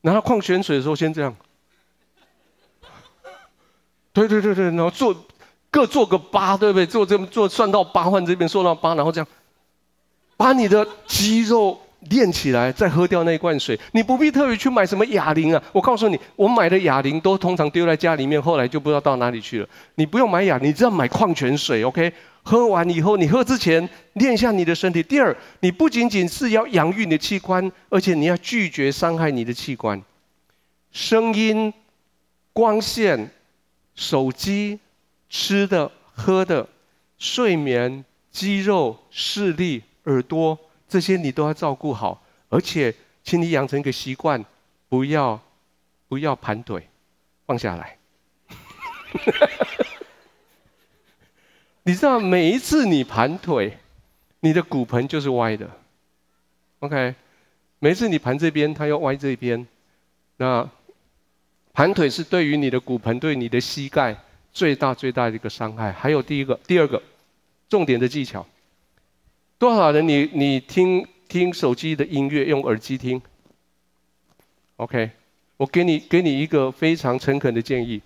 [0.00, 1.34] 拿到矿泉水的时候，先这样。
[4.12, 5.14] 对对对对，然后做
[5.70, 6.84] 各做个八，对不对？
[6.84, 9.28] 做这做算到八，换这边算到八，然后这样，
[10.36, 11.80] 把你的肌肉。
[12.10, 13.78] 练起来，再喝掉那一罐水。
[13.92, 15.62] 你不必特别去买什么哑铃啊！
[15.72, 19.68] 我告诉你，我买的哑铃都通常丢在家里面，后来就不知道到哪里去了。
[19.96, 22.12] 你不用买哑铃，你只要买矿泉水，OK？
[22.44, 25.02] 喝完以后，你喝之前练一下你的身体。
[25.02, 30.00] 第二，你不仅仅是要养育你的器官，而且你要拒绝伤害你的器官。
[30.92, 31.72] 声音、
[32.52, 33.30] 光线、
[33.94, 34.78] 手机、
[35.28, 36.66] 吃的、喝的、
[37.18, 40.56] 睡眠、肌肉、视力、耳朵。
[40.88, 44.42] 这些你都要照顾好，而且，请你养成一个习惯，
[44.88, 45.38] 不要，
[46.08, 46.88] 不要盘腿，
[47.46, 47.98] 放下来。
[51.82, 53.78] 你知道，每一次你盘腿，
[54.40, 55.70] 你的骨盆就是歪的。
[56.80, 57.14] OK，
[57.78, 59.66] 每一次你盘这边，它又歪这边。
[60.36, 60.68] 那
[61.72, 64.16] 盘腿是对于你的骨盆、对你的膝盖
[64.52, 65.92] 最大最大的一个伤害。
[65.92, 67.02] 还有第一个、第二个
[67.68, 68.46] 重点的技巧。
[69.58, 73.20] 多少人你你听听手机的音乐用耳机听
[74.76, 75.10] ？OK，
[75.56, 78.00] 我给你给你一个非常诚恳的建议：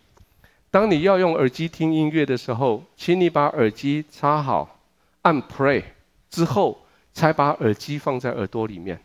[0.70, 4.80] 当你要用耳机听音乐的时候，请你把耳机插好，
[5.20, 5.82] 按 Play
[6.30, 8.98] 之后，才把耳机放在耳朵里面。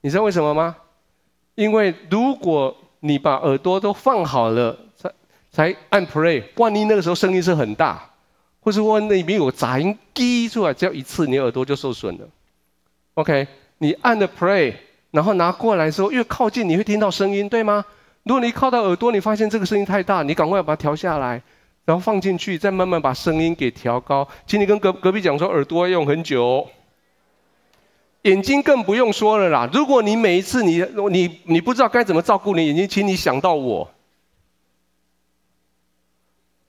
[0.00, 0.76] 你知道为什么吗？
[1.54, 5.14] 因为如果你把耳朵都放好了，才
[5.52, 8.10] 才按 Play，万一那个时候声音是很大。
[8.66, 12.28] 或是说那里面有杂音滴出来，只要一次，你耳朵就受损了。
[13.14, 13.46] OK，
[13.78, 14.74] 你按的 Play，
[15.12, 17.84] 然后拿过来的时候，越靠近你会听到声音，对吗？
[18.24, 21.40] 如果你靠到耳朵，你发现这个声音太大，你赶快把它调下来，
[21.84, 24.26] 然后放进去，再慢慢把声音给调高。
[24.48, 26.66] 请你跟隔隔壁讲说，耳朵要用很久，
[28.22, 29.70] 眼睛更不用说了啦。
[29.72, 33.88] 如果你每一次你你你不知道该怎么照顾你眼睛，请你想到我。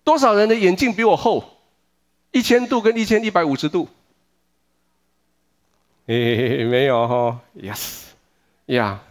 [0.04, 1.57] 多少人的眼镜比我厚？
[2.38, 3.90] 一千度跟一千一百五十度，
[6.06, 8.04] 诶，没有哈，yes，
[8.68, 9.02] 呀，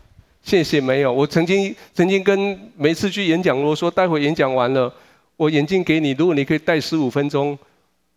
[0.45, 1.13] 谢谢没有。
[1.13, 4.95] 我曾经曾经跟每次去演讲，我说待会演讲完了，
[5.37, 7.59] 我眼镜给你，如果你可以戴十五分钟，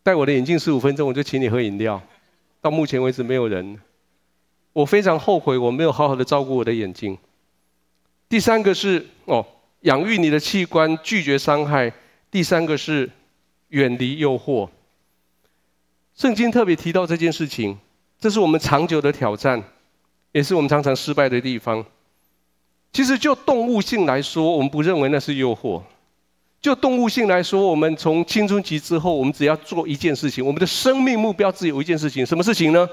[0.03, 1.99] 戴我的眼镜十五分钟，我就请你喝饮料。
[2.61, 3.79] 到目前为止没有人，
[4.73, 7.17] 我非常后悔我没有好好的照顾我的眼睛。
[8.29, 9.43] 第三个是哦，
[9.81, 11.91] 养育你的器官，拒绝伤害。
[12.29, 13.09] 第三个是
[13.69, 14.69] 远离诱惑。
[16.19, 17.77] 圣经特别提到这件事情，
[18.19, 19.63] 这是我们长久的挑战，
[20.33, 21.85] 也是我们常常失败的地方。
[22.91, 25.81] 其实就动物性来说，我们不认为那是诱惑。
[26.61, 32.85] 就动物性来说，我们从青春期之后，我们只要做一件事情，我们的生命目标只有一件事情，什么事情呢？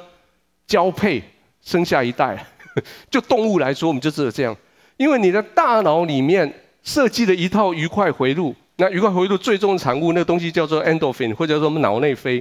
[0.69, 1.21] 交配，
[1.61, 2.47] 生下一代。
[3.11, 4.57] 就动物来说，我们就只有这样，
[4.99, 12.41] 因为你的大脑里面设计了一套愉快回路，那愉快回路最终的产物，那个东西叫做 endorphin，或者说我们脑内啡。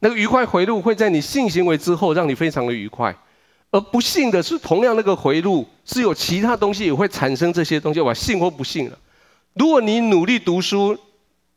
[0.00, 3.16] 那个愉快回路会在你性行为之后让你非常的愉快，
[3.70, 8.98] 而不幸的是，同样那个回路是有其他东西也会产生这些东西，我信或不信了。
[9.54, 10.96] 如果你努力读书，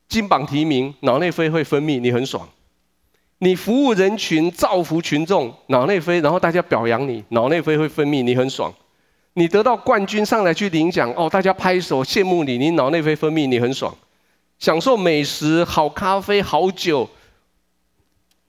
[0.08, 2.42] 金榜题名，脑内啡会分泌，你很爽；
[3.40, 8.72] 你服务人群，造福群众，脑内啡，然后大家表扬你，脑内啡会分泌，你很爽；
[9.34, 13.94] 你得到冠军上来去领奖，哦，大家拍手羡慕你，你脑内啡分泌，你很爽；
[14.58, 17.08] 享受美食、好咖啡、好酒，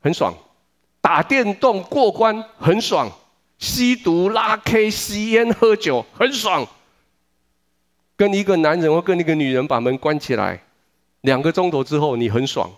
[0.00, 0.32] 很爽；
[1.00, 3.08] 打电动过关，很爽；
[3.58, 6.66] 吸毒、拉 K、吸烟、喝酒，很爽。
[8.16, 10.62] 跟一个男人或跟一个女人把门关起来，
[11.22, 12.70] 两个钟头之后你很爽，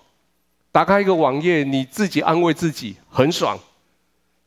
[0.71, 3.59] 打开一个网页，你自己安慰自己很爽。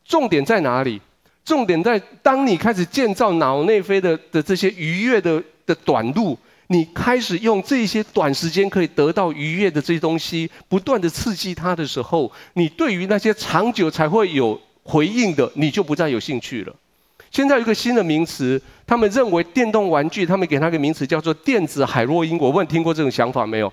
[0.05, 1.01] 重点在哪里？
[1.43, 16.75] 重点在当你开始建造脑内啡的的这些愉悦的的短路，你开始用这些短时间可以得到愉悦的这些东西，不断的刺激它的时候，你对于那些长久才会有回应的，你就不再有兴趣了。
[17.31, 22.37] 现在有一个新的名词，他们认为电动玩具，他们给它一个名词叫做电子海洛因。
[22.37, 23.71] 我问听过这种想法没有？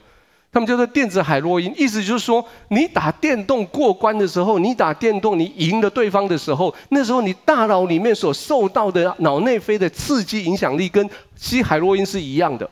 [0.51, 12.69] 他们叫做电子海洛因，意思就是说，你打电动过关的时候，你打电动你赢了对方的时候，那时候你大脑里面所受到的脑内啡的刺激影响力跟吸海洛因是一样的。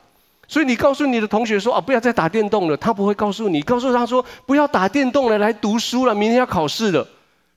[0.51, 7.07] 所以你告诉你的同学说啊，不要再打电动了，他不会告诉你，告诉他说不要打电动了，来读书了，明天要考试了。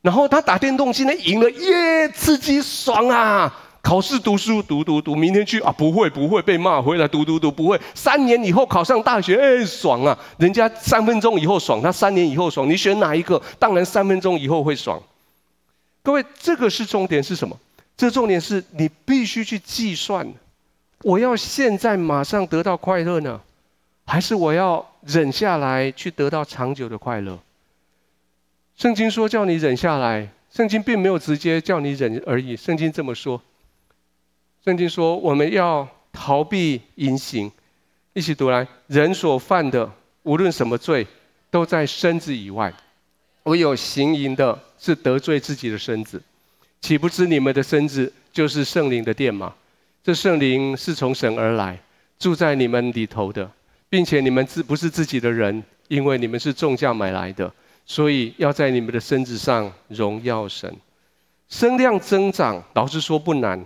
[0.01, 3.53] 然后他打电动，今天赢了，耶，刺激爽啊！
[3.83, 7.81] 考试读书读读读，明天去啊，不会不会被骂，回来读读读不会。
[7.97, 10.17] 三年以后考上大学，哎，爽啊！
[10.39, 13.43] 人家三分钟以后爽，他三年以后爽，你选哪一个？
[13.59, 15.03] 当然三分钟以后会爽。
[16.05, 17.59] 各位，这个是重点是什么？
[17.97, 20.33] 这重点是你必须去计算，
[21.05, 23.38] 我要现在马上得到快乐呢，
[24.07, 27.38] 还是我要忍下来去得到长久的快乐？
[28.75, 32.57] 圣经说叫你忍下来，圣经并没有直接叫你忍而已。
[32.57, 33.40] 圣经这么说，
[34.64, 37.53] 圣经说我们要逃避淫行，
[38.14, 41.07] 一起读来，人所犯的无论什么罪，
[41.51, 42.73] 都在身子以外；
[43.43, 46.23] 唯有行淫的，是得罪自己的身子。
[46.81, 49.55] 岂不知你们的身子就是圣灵的殿吗？
[50.05, 51.81] 这圣灵是从神而来，
[52.19, 53.51] 住在你们里头的，
[53.88, 57.51] 并且你们自不是自己的人，因为你们是重价买来的。
[57.87, 60.77] 所以要在你们的身子上荣耀神，
[61.49, 63.64] 身量增长，老实说不难。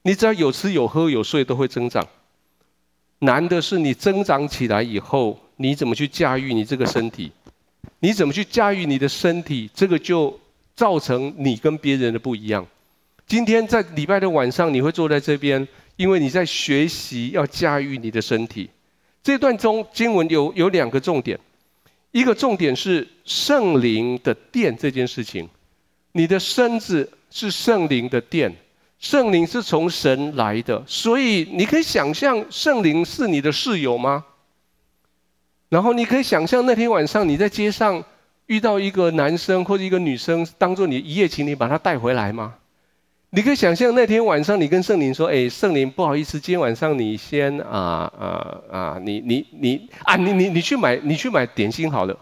[0.00, 2.06] 你只要有吃有喝有睡，都会增长。
[3.18, 7.30] 难的是你增长起来以后，你怎么去驾驭你这个身体？
[8.00, 9.70] 你怎么去驾驭你的身体？
[9.74, 10.40] 这个就
[10.74, 12.66] 造成你跟别人的不一样。
[13.28, 18.70] 今天在礼拜的晚上，你会坐在这边，因为你在学习要驾驭你的身体。
[19.22, 21.38] 这段中经文有有两个重点。
[22.10, 25.46] 一个重点是圣灵的殿这件事情，
[26.12, 28.50] 你的身子是圣灵的殿，
[28.98, 34.24] 圣灵是从神来的，所以你可以想象圣灵是你的室友吗？
[35.68, 38.02] 然后你可以想象那天晚上你在街上
[38.46, 42.54] 遇到一个男生或者一个女生，当做你一夜情，你把他带回来吗？
[43.30, 52.18] 你可以想象那天晚上，你跟圣灵说：“哎，圣灵，不好意思，今天晚上你先啊啊啊，你你你啊，你你你去买你去买点心好了，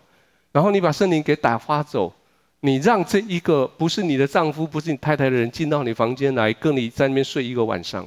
[0.50, 2.12] 然后你把圣灵给打发走，
[2.58, 8.04] 你让这一个不是你的丈夫，不是你太太的人进到你房间来，跟你在那边睡一个晚上。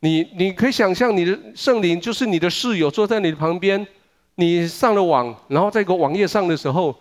[0.00, 3.86] 你你可以想象你的圣灵就是你的室友，坐在你的旁边，
[4.34, 6.96] 你上了网，然后在一个网页上的时候，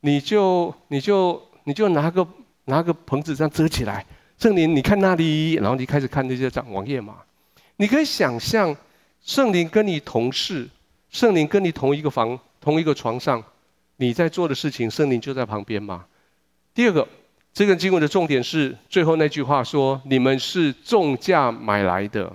[0.00, 2.26] 你就你就你就拿个
[2.64, 4.06] 拿个棚子这样遮起来。”
[4.42, 7.18] 圣灵，你看那里，然后你开始看那些网网页嘛？
[7.76, 8.76] 你可以想象，
[9.20, 10.68] 圣灵跟你同事，
[11.10, 13.40] 圣灵跟你同一个房、同一个床上，
[13.98, 16.06] 你在做的事情，圣灵就在旁边嘛。
[16.74, 17.06] 第二个，
[17.54, 22.34] 这个经文的重点是最后那句话说：“你们是重价买来的。”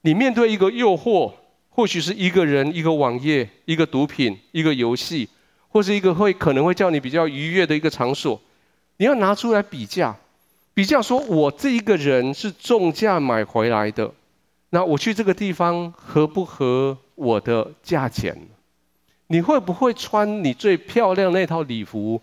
[0.00, 1.30] 你面对一个诱惑，
[1.68, 5.28] 或许是一个人、一个网页、一个毒品、一个游戏，
[5.68, 8.40] 或是一个会可能会叫你比较愉悦的一个场所，
[8.96, 10.16] 你要拿出来比价。
[10.78, 14.14] 比较说，我这一个人是重价买回来的，
[14.70, 18.46] 那我去这个地方合不合我的价钱？
[19.26, 22.22] 你会不会穿你最漂亮那套礼服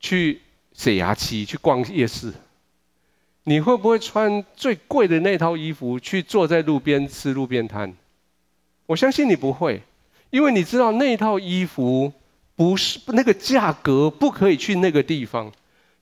[0.00, 0.40] 去
[0.72, 2.34] 洗牙期去逛夜市？
[3.44, 7.94] 你会不会穿最贵的那套衣服去坐在路边吃路边摊？
[8.86, 9.80] 我相信你不会，
[10.30, 12.12] 因为你知道那套衣服
[12.56, 15.52] 不是那个价格，不可以去那个地方。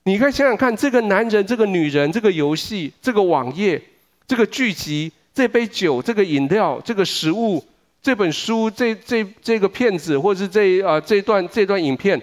[0.07, 3.81] 你可以想想看，这个男人、这个女人、这个游戏、这个网页、
[4.25, 7.61] 这个剧集、这杯酒、这个饮料、这个食物、
[8.01, 12.21] 这本书、这这这个片子，或者是这啊这段这段影片，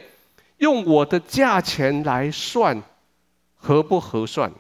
[0.57, 2.82] 用我的价钱来算，
[3.55, 4.51] 合不合算？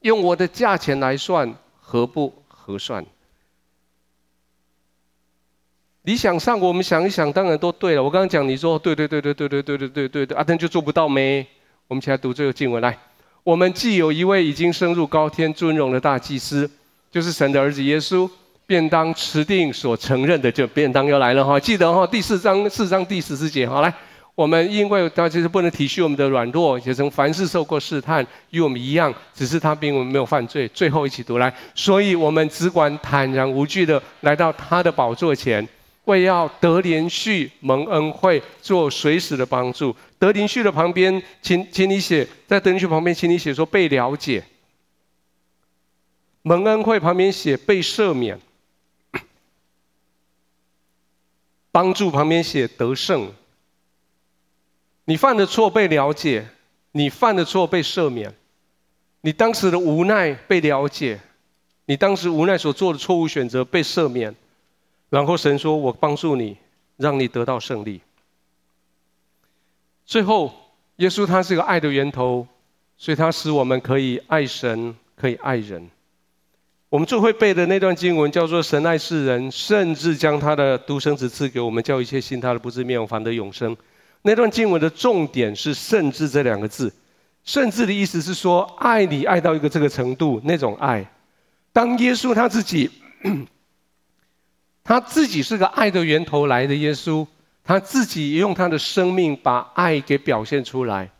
[0.00, 3.06] 用我的价钱来算，合不合算？
[6.02, 8.02] 理想上我们想一想，当然都对了。
[8.02, 11.46] 我刚刚讲，你说对对对对对对对对对对对，阿登就做不到没？
[11.86, 12.96] 我们起来读这个经文来。
[13.42, 16.68] 我们既有一位已经升入高天尊荣的大祭司，
[17.10, 18.28] 就是神的儿子耶稣，
[18.66, 21.60] 便当持定所承认的，就便当要来了哈。
[21.60, 23.92] 记得哈，第四章四章第十四节，好来。
[24.34, 30.66] 我们因为他其实不能体恤我们的软弱，也曾凡事受过试探，与我们一样，只是他比我们没有犯罪。
[30.74, 35.68] 最后一起读来，所以我们只管坦然无惧的来到他的宝座前。
[36.04, 39.94] 为要得连续蒙恩惠，做随时的帮助。
[40.18, 44.44] 得连续的旁边，请请你写在得连续旁边，请你写说被了解。
[46.42, 48.40] 蒙恩惠旁边写被赦免。
[51.72, 53.32] 帮助旁边写得胜。
[55.06, 56.46] 你犯的错被了解，
[56.92, 58.32] 你犯的错被赦免，
[59.22, 61.20] 你当时的无奈被了解，
[61.86, 64.36] 你当时无奈所做的错误选择被赦免。
[65.14, 66.56] 然后神说：“我帮助你，
[66.96, 68.00] 让你得到胜利。”
[70.04, 70.52] 最后，
[70.96, 72.44] 耶稣他是个爱的源头，
[72.96, 75.88] 所以他使我们可以爱神，可以爱人。
[76.88, 83.76] 我们最会背的那段经文叫做“神爱世人，甚至将他的独生子赐给我们，叫一切信他的不至灭亡，反得永生。”
[84.22, 86.92] 那段经文的重点是“甚至”这两个字
[87.46, 91.08] ，“甚至”的意思是说，爱你爱到一个这个程度，那种爱。
[91.72, 92.90] 当耶稣他自己。
[94.84, 97.26] 他自己是个爱的源头来的耶稣，
[97.64, 101.10] 他自己用他的生命把爱给表现出来。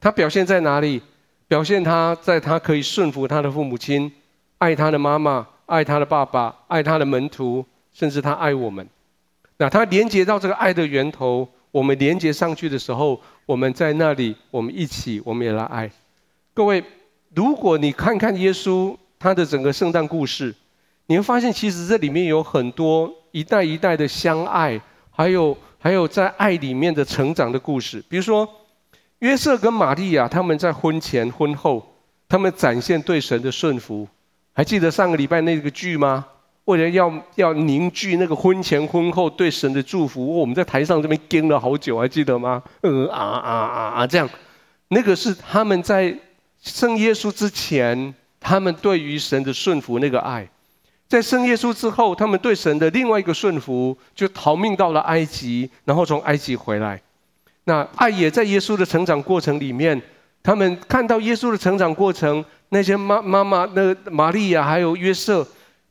[0.00, 1.02] 他表现在哪里？
[1.48, 4.12] 表现他在他可以顺服他的父母亲，
[4.58, 8.88] 爱他的妈妈，爱他的爸爸，爱他的门徒，甚至他爱我们。
[9.56, 15.90] 那他连接到这个爱的源头，我们连接上去的时候，我们在那里，我们一起，我们也来爱。
[16.54, 16.84] 各位，
[17.34, 20.54] 如果你看看耶稣他的整个圣诞故事。
[21.08, 24.78] 你会发现，其实这里面有很多一代一代的相爱，
[25.10, 28.04] 还有还有在爱里面的成长的故事。
[28.10, 28.46] 比如说，
[29.20, 31.94] 约瑟跟玛利亚他们在婚前婚后，
[32.28, 34.06] 他们展现对神的顺服。
[34.52, 36.26] 还记得上个礼拜那个剧吗？
[36.66, 42.62] 为了要要凝聚那个婚前婚后对神的祝福，我们在台上这边跟了好久，还记得吗？
[42.82, 44.28] 嗯啊啊啊啊这样，
[44.88, 46.14] 那个是他们在
[46.60, 50.46] 生耶稣之前，他们对于神的顺服那个爱。
[51.08, 57.00] 在生耶稣之后，他们对神的另外一个顺服，就逃命到了埃及，然后从埃及回来。
[57.64, 60.00] 那爱也在耶稣的成长过程里面，
[60.42, 65.46] 他们看到耶稣的成长过程，那些妈妈妈、那玛利亚还有约瑟，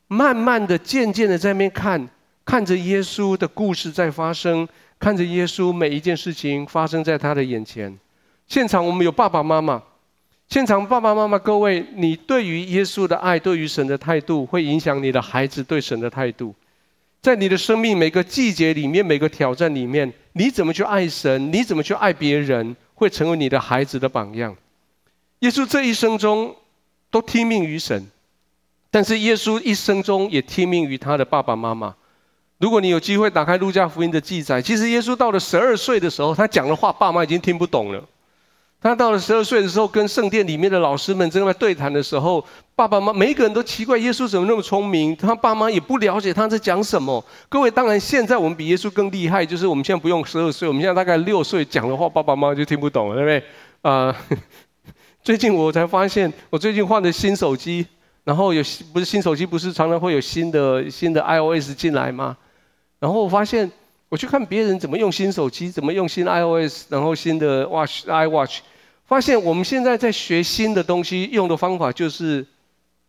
[0.06, 2.08] 慢慢的、渐渐的在那边看，
[2.44, 4.68] 看着耶稣的故事在发生，
[5.00, 7.98] 看着耶稣每一件事情发生在他的眼前。
[8.46, 9.82] 现场我们有爸爸妈妈。
[10.48, 16.54] 现场爸爸妈妈，各位，你对于耶稣的爱，对于神的态度，会影响你的孩子对神的态度。
[17.20, 21.52] 在你的生命每个季节里面，每个挑战里面，你怎么去爱神？
[21.52, 22.74] 你怎么去爱别人？
[22.94, 24.56] 会成为你的孩子的榜样。
[25.40, 26.56] 耶稣这一生中
[27.10, 28.06] 都听命于神，
[28.90, 31.94] 但是耶稣一生中也听命于他的爸爸妈妈。
[32.58, 38.02] 如果你有机会打开路加福音的记载，其实耶稣到了十二岁的时候，他讲的话，爸妈已经听不懂了。
[38.80, 42.44] 他到了十二岁的时候，跟圣殿里面的老师们正在对谈的时候，
[42.76, 47.24] 爸爸妈妈每一个人都奇怪耶稣怎么那么聪明，他爸妈也不了解他在讲什么。
[47.48, 53.38] 各位，当然现在我们比耶稣更厉害，就是我们现在不用十二岁，我们现在大概六岁讲的话，爸爸妈妈就听不懂了，对不对？
[53.82, 54.16] 啊、呃，
[55.24, 57.84] 最近我才发现，我最近换的新手机，
[58.22, 58.62] 然后有
[58.92, 62.36] 不是新手机，不是常常会有新的新的 iOS 进来吗？
[63.00, 63.68] 然后我发现。
[64.08, 68.58] 我去看别人怎么用新手机，怎么用新 iOS，然后新的 Watch iWatch，
[69.06, 72.46] 发现我们现在在学新的东西，用的方法就是，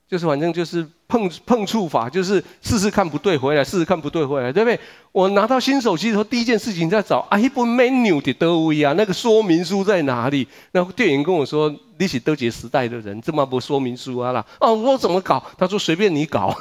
[0.10, 4.80] 就是反正就是碰碰触法，就是试试看不对回来，试试看不对回来，对不对？
[5.14, 10.48] 我拿到新手机的时候，第一件事情在找 iPhone menu 的德威啊，那个说明书在哪里？
[10.72, 15.44] 然后店员跟我说：“你是德杰时代的人，这么不说明书啊啦？”哦，我怎么搞？
[15.58, 16.54] 他说：“随便你搞。”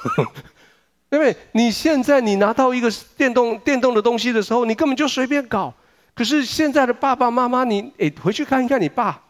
[1.11, 1.35] 因为？
[1.53, 5.73] 你现在你拿到一个电动电动的东西的时候，你根本就随便搞。
[6.15, 9.21] 可是现在的爸爸妈妈，你诶回去看一看你爸，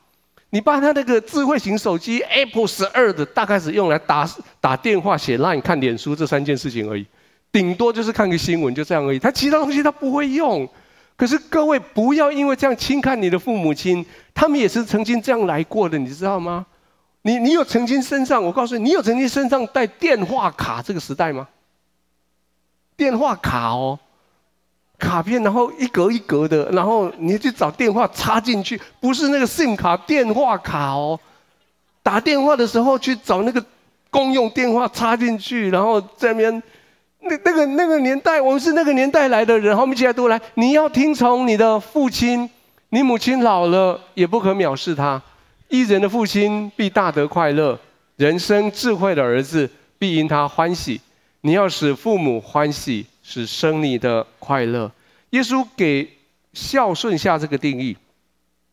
[0.51, 4.29] 你爸他那个智慧型手机 Apple 十二的，大概是用来打
[4.61, 7.07] 打电话、写烂、看脸书这三件事情而已，
[7.53, 9.18] 顶多就是看个新闻，就这样而已。
[9.18, 10.68] 他其他东西他不会用。
[11.16, 16.64] 可是各位不要因为这样轻看你的父母亲，他们也是曾经这样来过的，你知道吗？
[17.22, 21.47] 你你有曾经身上，我告诉你，你有曾经身上带电话卡这个时代吗？
[22.99, 23.99] 电话卡哦，
[24.99, 31.18] 卡片，然后一格一格的，然后你去找电话插进去，不是那个 SIM 卡，电话卡哦。
[32.03, 33.64] 打电话的时候去找那个
[34.11, 36.61] 公用电话插进去，然后这边
[37.20, 40.40] 那那个那个年代，我们是那个年代来的人，我们一起来读来。
[40.55, 42.51] 你要听从你的父亲，
[42.88, 45.22] 你母亲老了也不可藐视他。
[45.68, 47.78] 一人的父亲必大得快乐，
[48.16, 51.01] 人生智慧的儿子必因他欢喜。
[51.41, 54.91] 你要使父母欢喜，使生你的快乐。
[55.30, 56.18] 耶稣给
[56.53, 57.97] 孝顺下这个定义，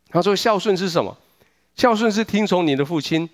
[0.10, 1.18] 他说孝顺是什么？
[1.76, 3.30] 孝顺是听从你的父亲，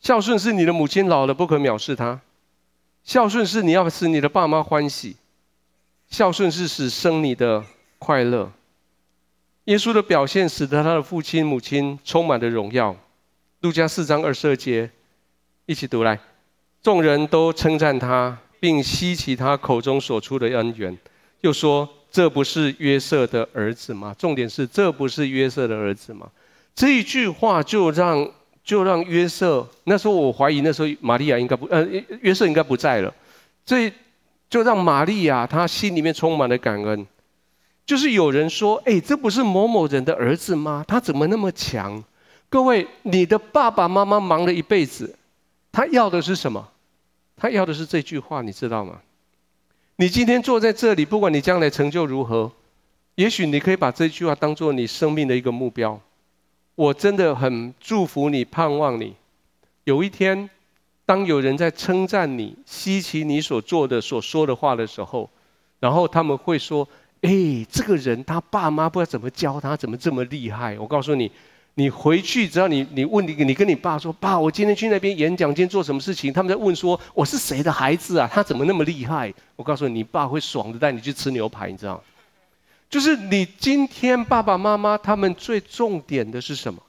[0.00, 2.20] 孝顺是你的母亲老了不可藐视他。
[3.02, 5.16] 孝顺是你要使你的爸妈欢喜，
[6.10, 7.64] 孝顺是使生你的
[7.98, 8.52] 快乐。
[9.64, 12.94] 耶稣的表现使得他的父亲母亲充满了荣耀。
[13.60, 14.90] 路加四章二十二节，
[15.64, 16.20] 一起读来，
[16.82, 20.96] 众人都称赞他，并希奇他口中所出的恩怨，
[21.40, 24.14] 又说：这不是约瑟的儿子吗？
[24.18, 26.28] 重点是这不是约瑟的儿子吗？
[26.74, 28.28] 这一句话就让。
[28.66, 31.86] 就让约瑟那时候，我怀疑那时候玛利亚应该不，呃，
[32.20, 33.14] 约瑟应该不在了。
[33.64, 33.88] 这
[34.50, 37.06] 就让玛利亚她心里面充满了感恩。
[37.86, 40.84] 就是有人说，哎，这不是某某人的儿子吗？
[40.88, 42.02] 他怎么那么强？
[42.48, 45.14] 各位，你的爸爸妈妈忙了一辈子，
[45.76, 46.66] 他要的是什么？
[47.36, 49.02] 他要的是这句话，你知道吗？
[49.96, 52.50] 你今天坐在这里，不管你将来成就如何，
[53.16, 56.00] 也许你可以把这句话当做你生命的一个目标。
[56.76, 59.16] 我真的很祝福你，盼望你
[59.84, 60.48] 有一天，
[61.04, 65.28] 当有人在称赞你、稀奇你所做的、所说的话的时候，
[65.78, 66.88] 然后他们会说
[67.20, 67.30] ：“哎，
[67.70, 71.30] 这个人他爸妈不知道怎么教他，怎么这么厉害？”我告诉你，
[71.78, 78.26] 你回去只要你你问你，你跟你爸说：“爸，我今天去那边演讲，今天做什么事情？”他们在问说：“我是谁的孩子啊？
[78.32, 82.02] 他怎么那么厉害？”我告诉你，你爸会爽的带你去吃牛排，你知道。
[82.88, 86.82] 就是你今天爸爸妈妈他们最重点的是什么？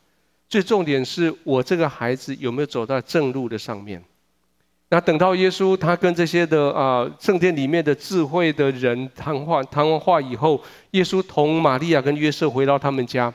[0.48, 4.02] 最重点是我这个孩子有没有走在正路的上面？
[4.88, 13.34] 那等到耶稣他跟这些的啊圣殿里面的智慧的人谈话谈完话以后，耶稣同玛利亚跟约瑟回到他们家，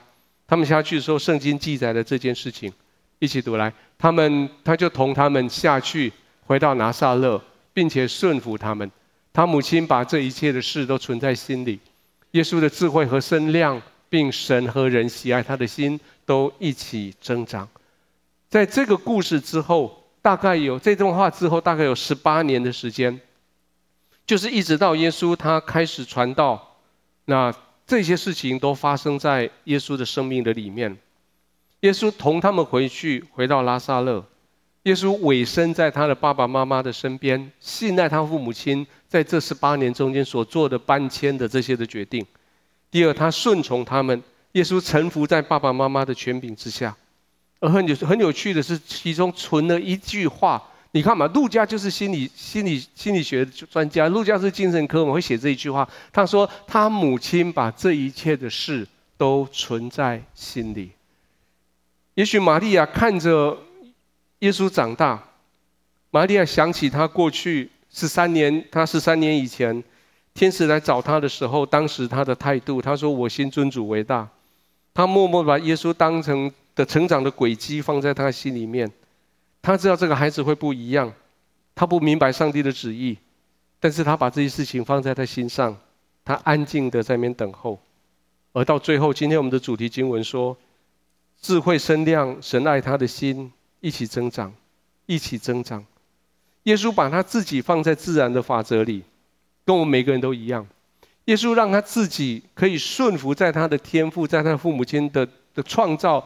[0.53, 2.71] 他们下去的时候，圣经记载了这件事情，
[3.19, 6.13] 一起读来，他们他就同他们下去
[6.45, 7.43] 回到拿撒勒，
[7.73, 8.91] 并且顺服他们，
[9.33, 11.81] 他母亲把这一切的事都存在心里。
[12.33, 13.81] 耶稣的智慧和身量，
[14.11, 17.67] 并神和人喜爱他的心都一起增长。
[18.51, 23.19] 在这个故事之后，大概有这段话之后，大概有十八年的时间，
[24.27, 26.77] 就是一直到耶稣他开始传道，
[27.25, 27.51] 那
[27.87, 30.97] 这些事情都发生在耶稣的生命的里面。
[31.81, 34.25] 耶稣同他们回去，回到拉撒勒。
[34.85, 42.25] 耶稣委身在他的爸爸妈妈的身边，信赖他父母亲在这十八年中间所做的搬迁的这些的决定。
[42.91, 44.23] 第二，他顺从他们，
[44.53, 46.97] 耶稣臣服在爸爸妈妈的权柄之下。
[47.61, 50.61] 而很有很有趣的是，其中存了一句话，
[50.93, 55.89] 你看嘛，路家就是心理心理心理学专家，路家是精神科，我们会写这一句话。
[56.13, 58.87] 他说，他母亲把这一切的事
[59.17, 60.93] 都存在心里。
[62.15, 63.59] 也许玛利亚看着。
[64.43, 65.23] 耶稣长大，
[66.11, 69.85] 玛利亚想起他过去十三年，他十三年以前，
[70.35, 74.29] 天使来找他的时候，当时他的态度，他说：“我心尊主为大。”
[74.93, 78.91] 他默默把耶稣当成的成长的轨迹放在他心里面。
[79.63, 81.11] 他知道这个孩子会不一样，
[81.75, 83.17] 他不明白上帝的旨意，
[83.81, 85.75] 但是他把这些事情放在他心上，
[86.25, 87.81] 他安静的在那边等候。
[88.53, 90.55] 而到最后，今天我们的主题经文说
[91.41, 93.51] ：“智慧生亮，神爱他的心。”
[93.81, 94.55] 一起增长，
[95.07, 95.85] 一起增长。
[96.63, 99.03] 耶稣把他自己放在自然的法则里，
[99.65, 100.65] 跟我们每个人都一样。
[101.25, 106.25] 耶稣让他自己可以顺服在他的天赋，在他父母亲的的创造，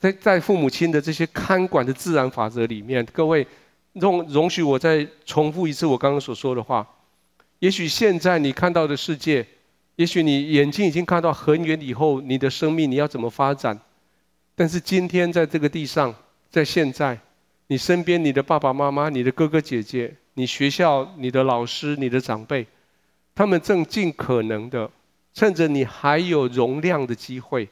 [0.00, 3.06] 在在父母亲的这些看管的自然法则里面。
[3.12, 3.46] 各位，
[3.92, 6.84] 容容许我再重复一次我刚刚所说的话。
[7.60, 9.46] 也许现在你看到的世界，
[9.96, 13.78] 也许你眼睛已经看到很远以后你的生命你要怎么发展，
[14.56, 16.14] 但是今天在这个地上。
[16.52, 17.16] 在现在，
[17.68, 22.66] 你身边，你的爸爸妈妈、你的哥哥姐姐、你学校、你的老师、你的长辈，
[23.36, 24.90] 他们正尽可能的，
[25.32, 27.68] 趁着你还有容量的机会，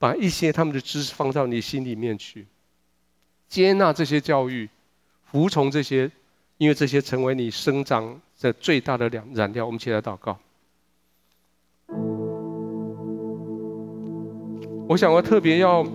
[0.00, 2.46] 把一些他们的知识放到你心里面去，
[3.48, 4.68] 接纳这些教育，
[5.30, 6.10] 服从这些，
[6.56, 9.66] 因为这些成为你生长的最大的燃燃料。
[9.66, 10.38] 我们起来祷告。
[14.88, 15.86] 我想，我特别要，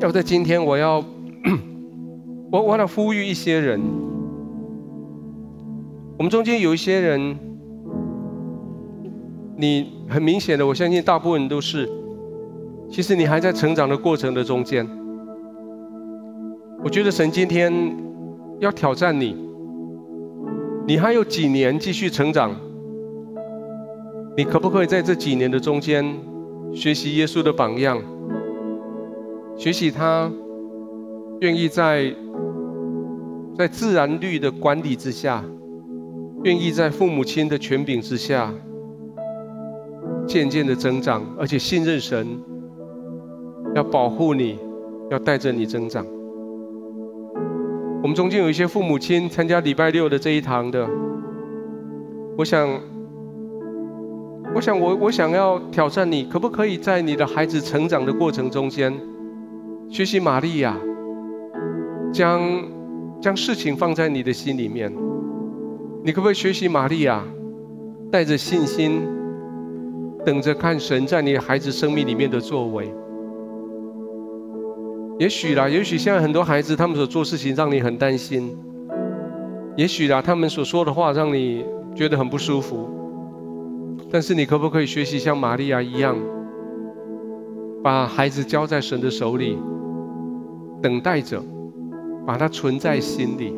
[0.00, 1.04] 要在今天，我要。
[2.48, 3.80] 我我要呼吁一些人，
[6.16, 7.36] 我们中间有一些人，
[9.56, 11.90] 你很明显的，我相信大部分人都是，
[12.90, 14.88] 其实你还在成长的过程的中间。
[16.82, 17.72] 我觉得神今天
[18.60, 19.36] 要挑战你，
[20.86, 22.54] 你还有几年继续成长？
[24.36, 26.04] 你可不可以在这几年的中间
[26.74, 28.00] 学习耶稣的榜样？
[29.56, 30.30] 学习他
[31.40, 32.14] 愿意在
[33.56, 35.42] 在自然律的管理之下，
[36.44, 38.52] 愿意在父母亲的权柄之下，
[40.26, 42.38] 渐渐的增长，而且信任神，
[43.76, 44.58] 要保护你，
[45.10, 46.02] 要带着你增长。
[48.02, 50.88] 我们中间有一些父母亲参加礼拜六的这一堂的，
[52.38, 52.66] 我想，
[54.54, 58.90] 我想我我想要挑战你，可不可以在你的孩子成长的过程中间，
[59.90, 60.74] 学习玛利亚，
[62.10, 62.40] 将
[63.20, 64.90] 将事情放在你的心里面，
[66.02, 67.22] 你可不可以学习玛利亚，
[68.10, 69.06] 带着信心，
[70.24, 72.90] 等着看神在你孩子生命里面的作为？
[75.18, 78.54] 也许啦，也许现在很多孩子他们所做事情让你很担心，
[79.74, 81.64] 也许啦，他们所说的话让你
[81.94, 82.90] 觉得很不舒服。
[84.10, 86.14] 但是你可不可以学习像玛利亚一样，
[87.82, 89.58] 把孩子交在神的手里，
[90.82, 91.42] 等待着，
[92.26, 93.54] 把它存在心里。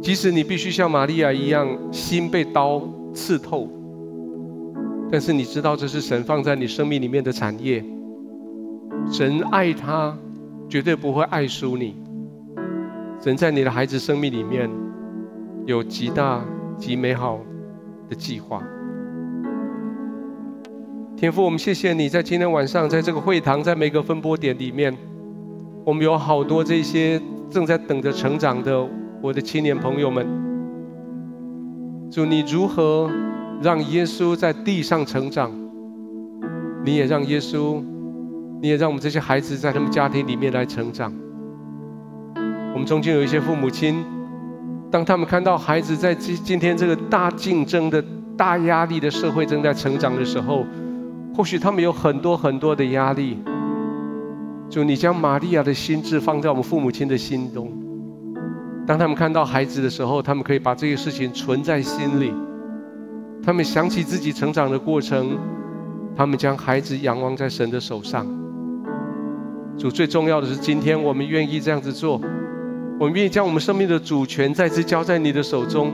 [0.00, 3.68] 即使你必须像玛利亚一样，心被刀刺透，
[5.12, 7.84] 但是你知道这是神放在你生命里面的产业。
[9.10, 10.16] 神爱他，
[10.68, 11.94] 绝对不会爱输你。
[13.20, 14.68] 神在你的孩子生命里面
[15.66, 16.44] 有极大
[16.76, 17.38] 极美好
[18.08, 18.62] 的计划。
[21.16, 24.92] 天父，我们谢谢你在今天晚上，在这个会堂，在每个分播点里面，
[25.84, 28.84] 我们有好多这些正在等着成长的
[29.22, 30.26] 我的青年朋友们。
[32.10, 33.08] 主，你如何
[33.62, 35.52] 让耶稣在地上成长？
[36.84, 37.82] 你也让耶稣。
[38.64, 41.12] 你也让我们这些孩子在他们家庭里面来成长。
[42.72, 44.02] 我们中间有一些父母亲，
[44.90, 48.02] 当他们看到孩子在今今天这个大竞争的
[48.38, 50.64] 大压力的社会正在成长的时候，
[51.36, 53.38] 或许他们有很多很多的压力。
[54.70, 57.70] 就你将玛利亚的心智放在我们父母亲的心中，
[58.86, 62.32] 当他们看到孩子的时候，他们可以把这个事情存在心里。
[63.44, 65.38] 他们想起自己成长的过程，
[66.16, 68.26] 他们将孩子仰望在神的手上。
[69.76, 72.20] 主，最重要的是，今天我们愿意这样子做，
[72.98, 75.92] 我们愿意将我们生命的主权再次交在你的手中。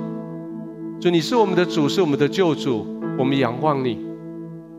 [1.00, 2.86] 主，你是我们的主，是我们的救主，
[3.18, 3.98] 我们仰望你。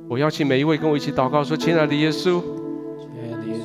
[0.07, 2.41] 我邀请每一位跟我一起祷告说：“亲爱的耶稣，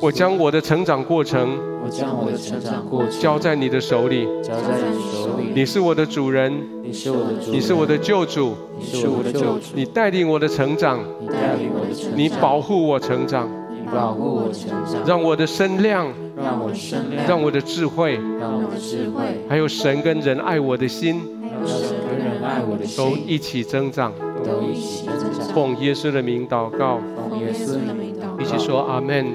[0.01, 5.51] 我将我的成长过程，我将我的成长过程交在你的手里，交在你手里。
[5.53, 9.61] 你是我的主人，你是我的主人，你是我的救主，你是我的救主。
[9.75, 13.47] 你带领我的成长，你带领我的成长，你保护我成长。”
[13.91, 24.11] 保护我成长，让我的身量，让我的身量，让我的智慧，让我的智慧，还有神跟人爱我的心，还有神跟人爱我的心，都一起增长，
[24.43, 25.47] 都一起增长。
[25.53, 29.25] 奉耶稣的名祷告，奉耶稣的名祷告，一起说阿门，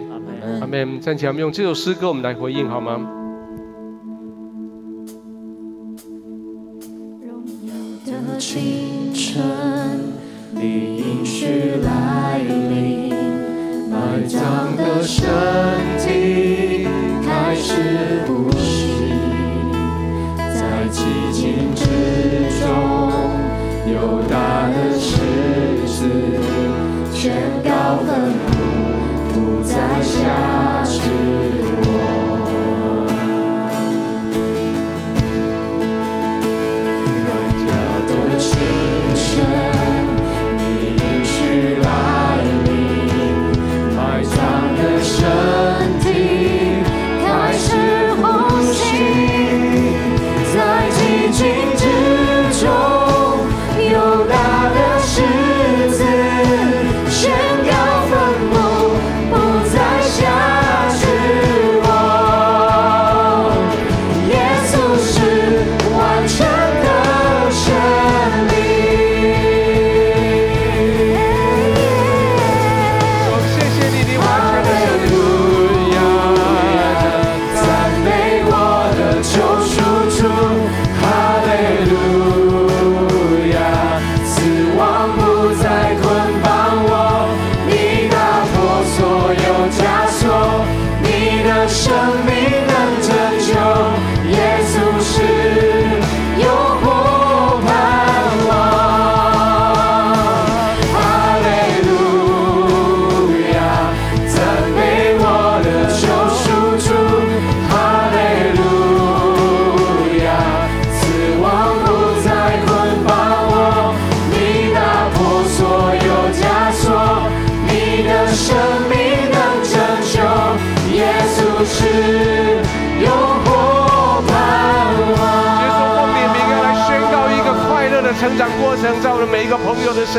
[0.60, 1.00] 阿门。
[1.00, 3.00] 站起来，我们用这首诗歌，我们来回应好吗？
[7.26, 7.74] 荣耀
[8.06, 9.42] 的清晨，
[10.52, 12.40] 你应许来
[14.22, 15.24] 倔强的身
[15.98, 16.86] 体
[17.26, 18.86] 开始呼吸，
[20.36, 21.02] 在寂
[21.32, 21.82] 静之
[22.60, 22.64] 中，
[23.92, 25.16] 有大的狮
[25.86, 26.06] 子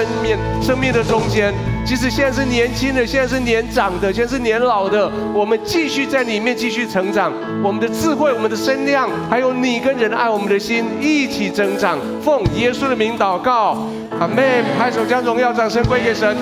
[0.04, 1.54] 生命生命的中间。
[1.86, 12.00] 即使现在是年轻的，现在是年长的，现在是年老的，我们继续在里面继续成长，我们的智慧、我们的身量，还有你跟人爱我们的心一起增长。
[12.24, 13.86] 奉耶稣的名祷告，
[14.18, 14.64] 阿门。
[14.80, 16.36] 拍手将荣耀掌声归给神。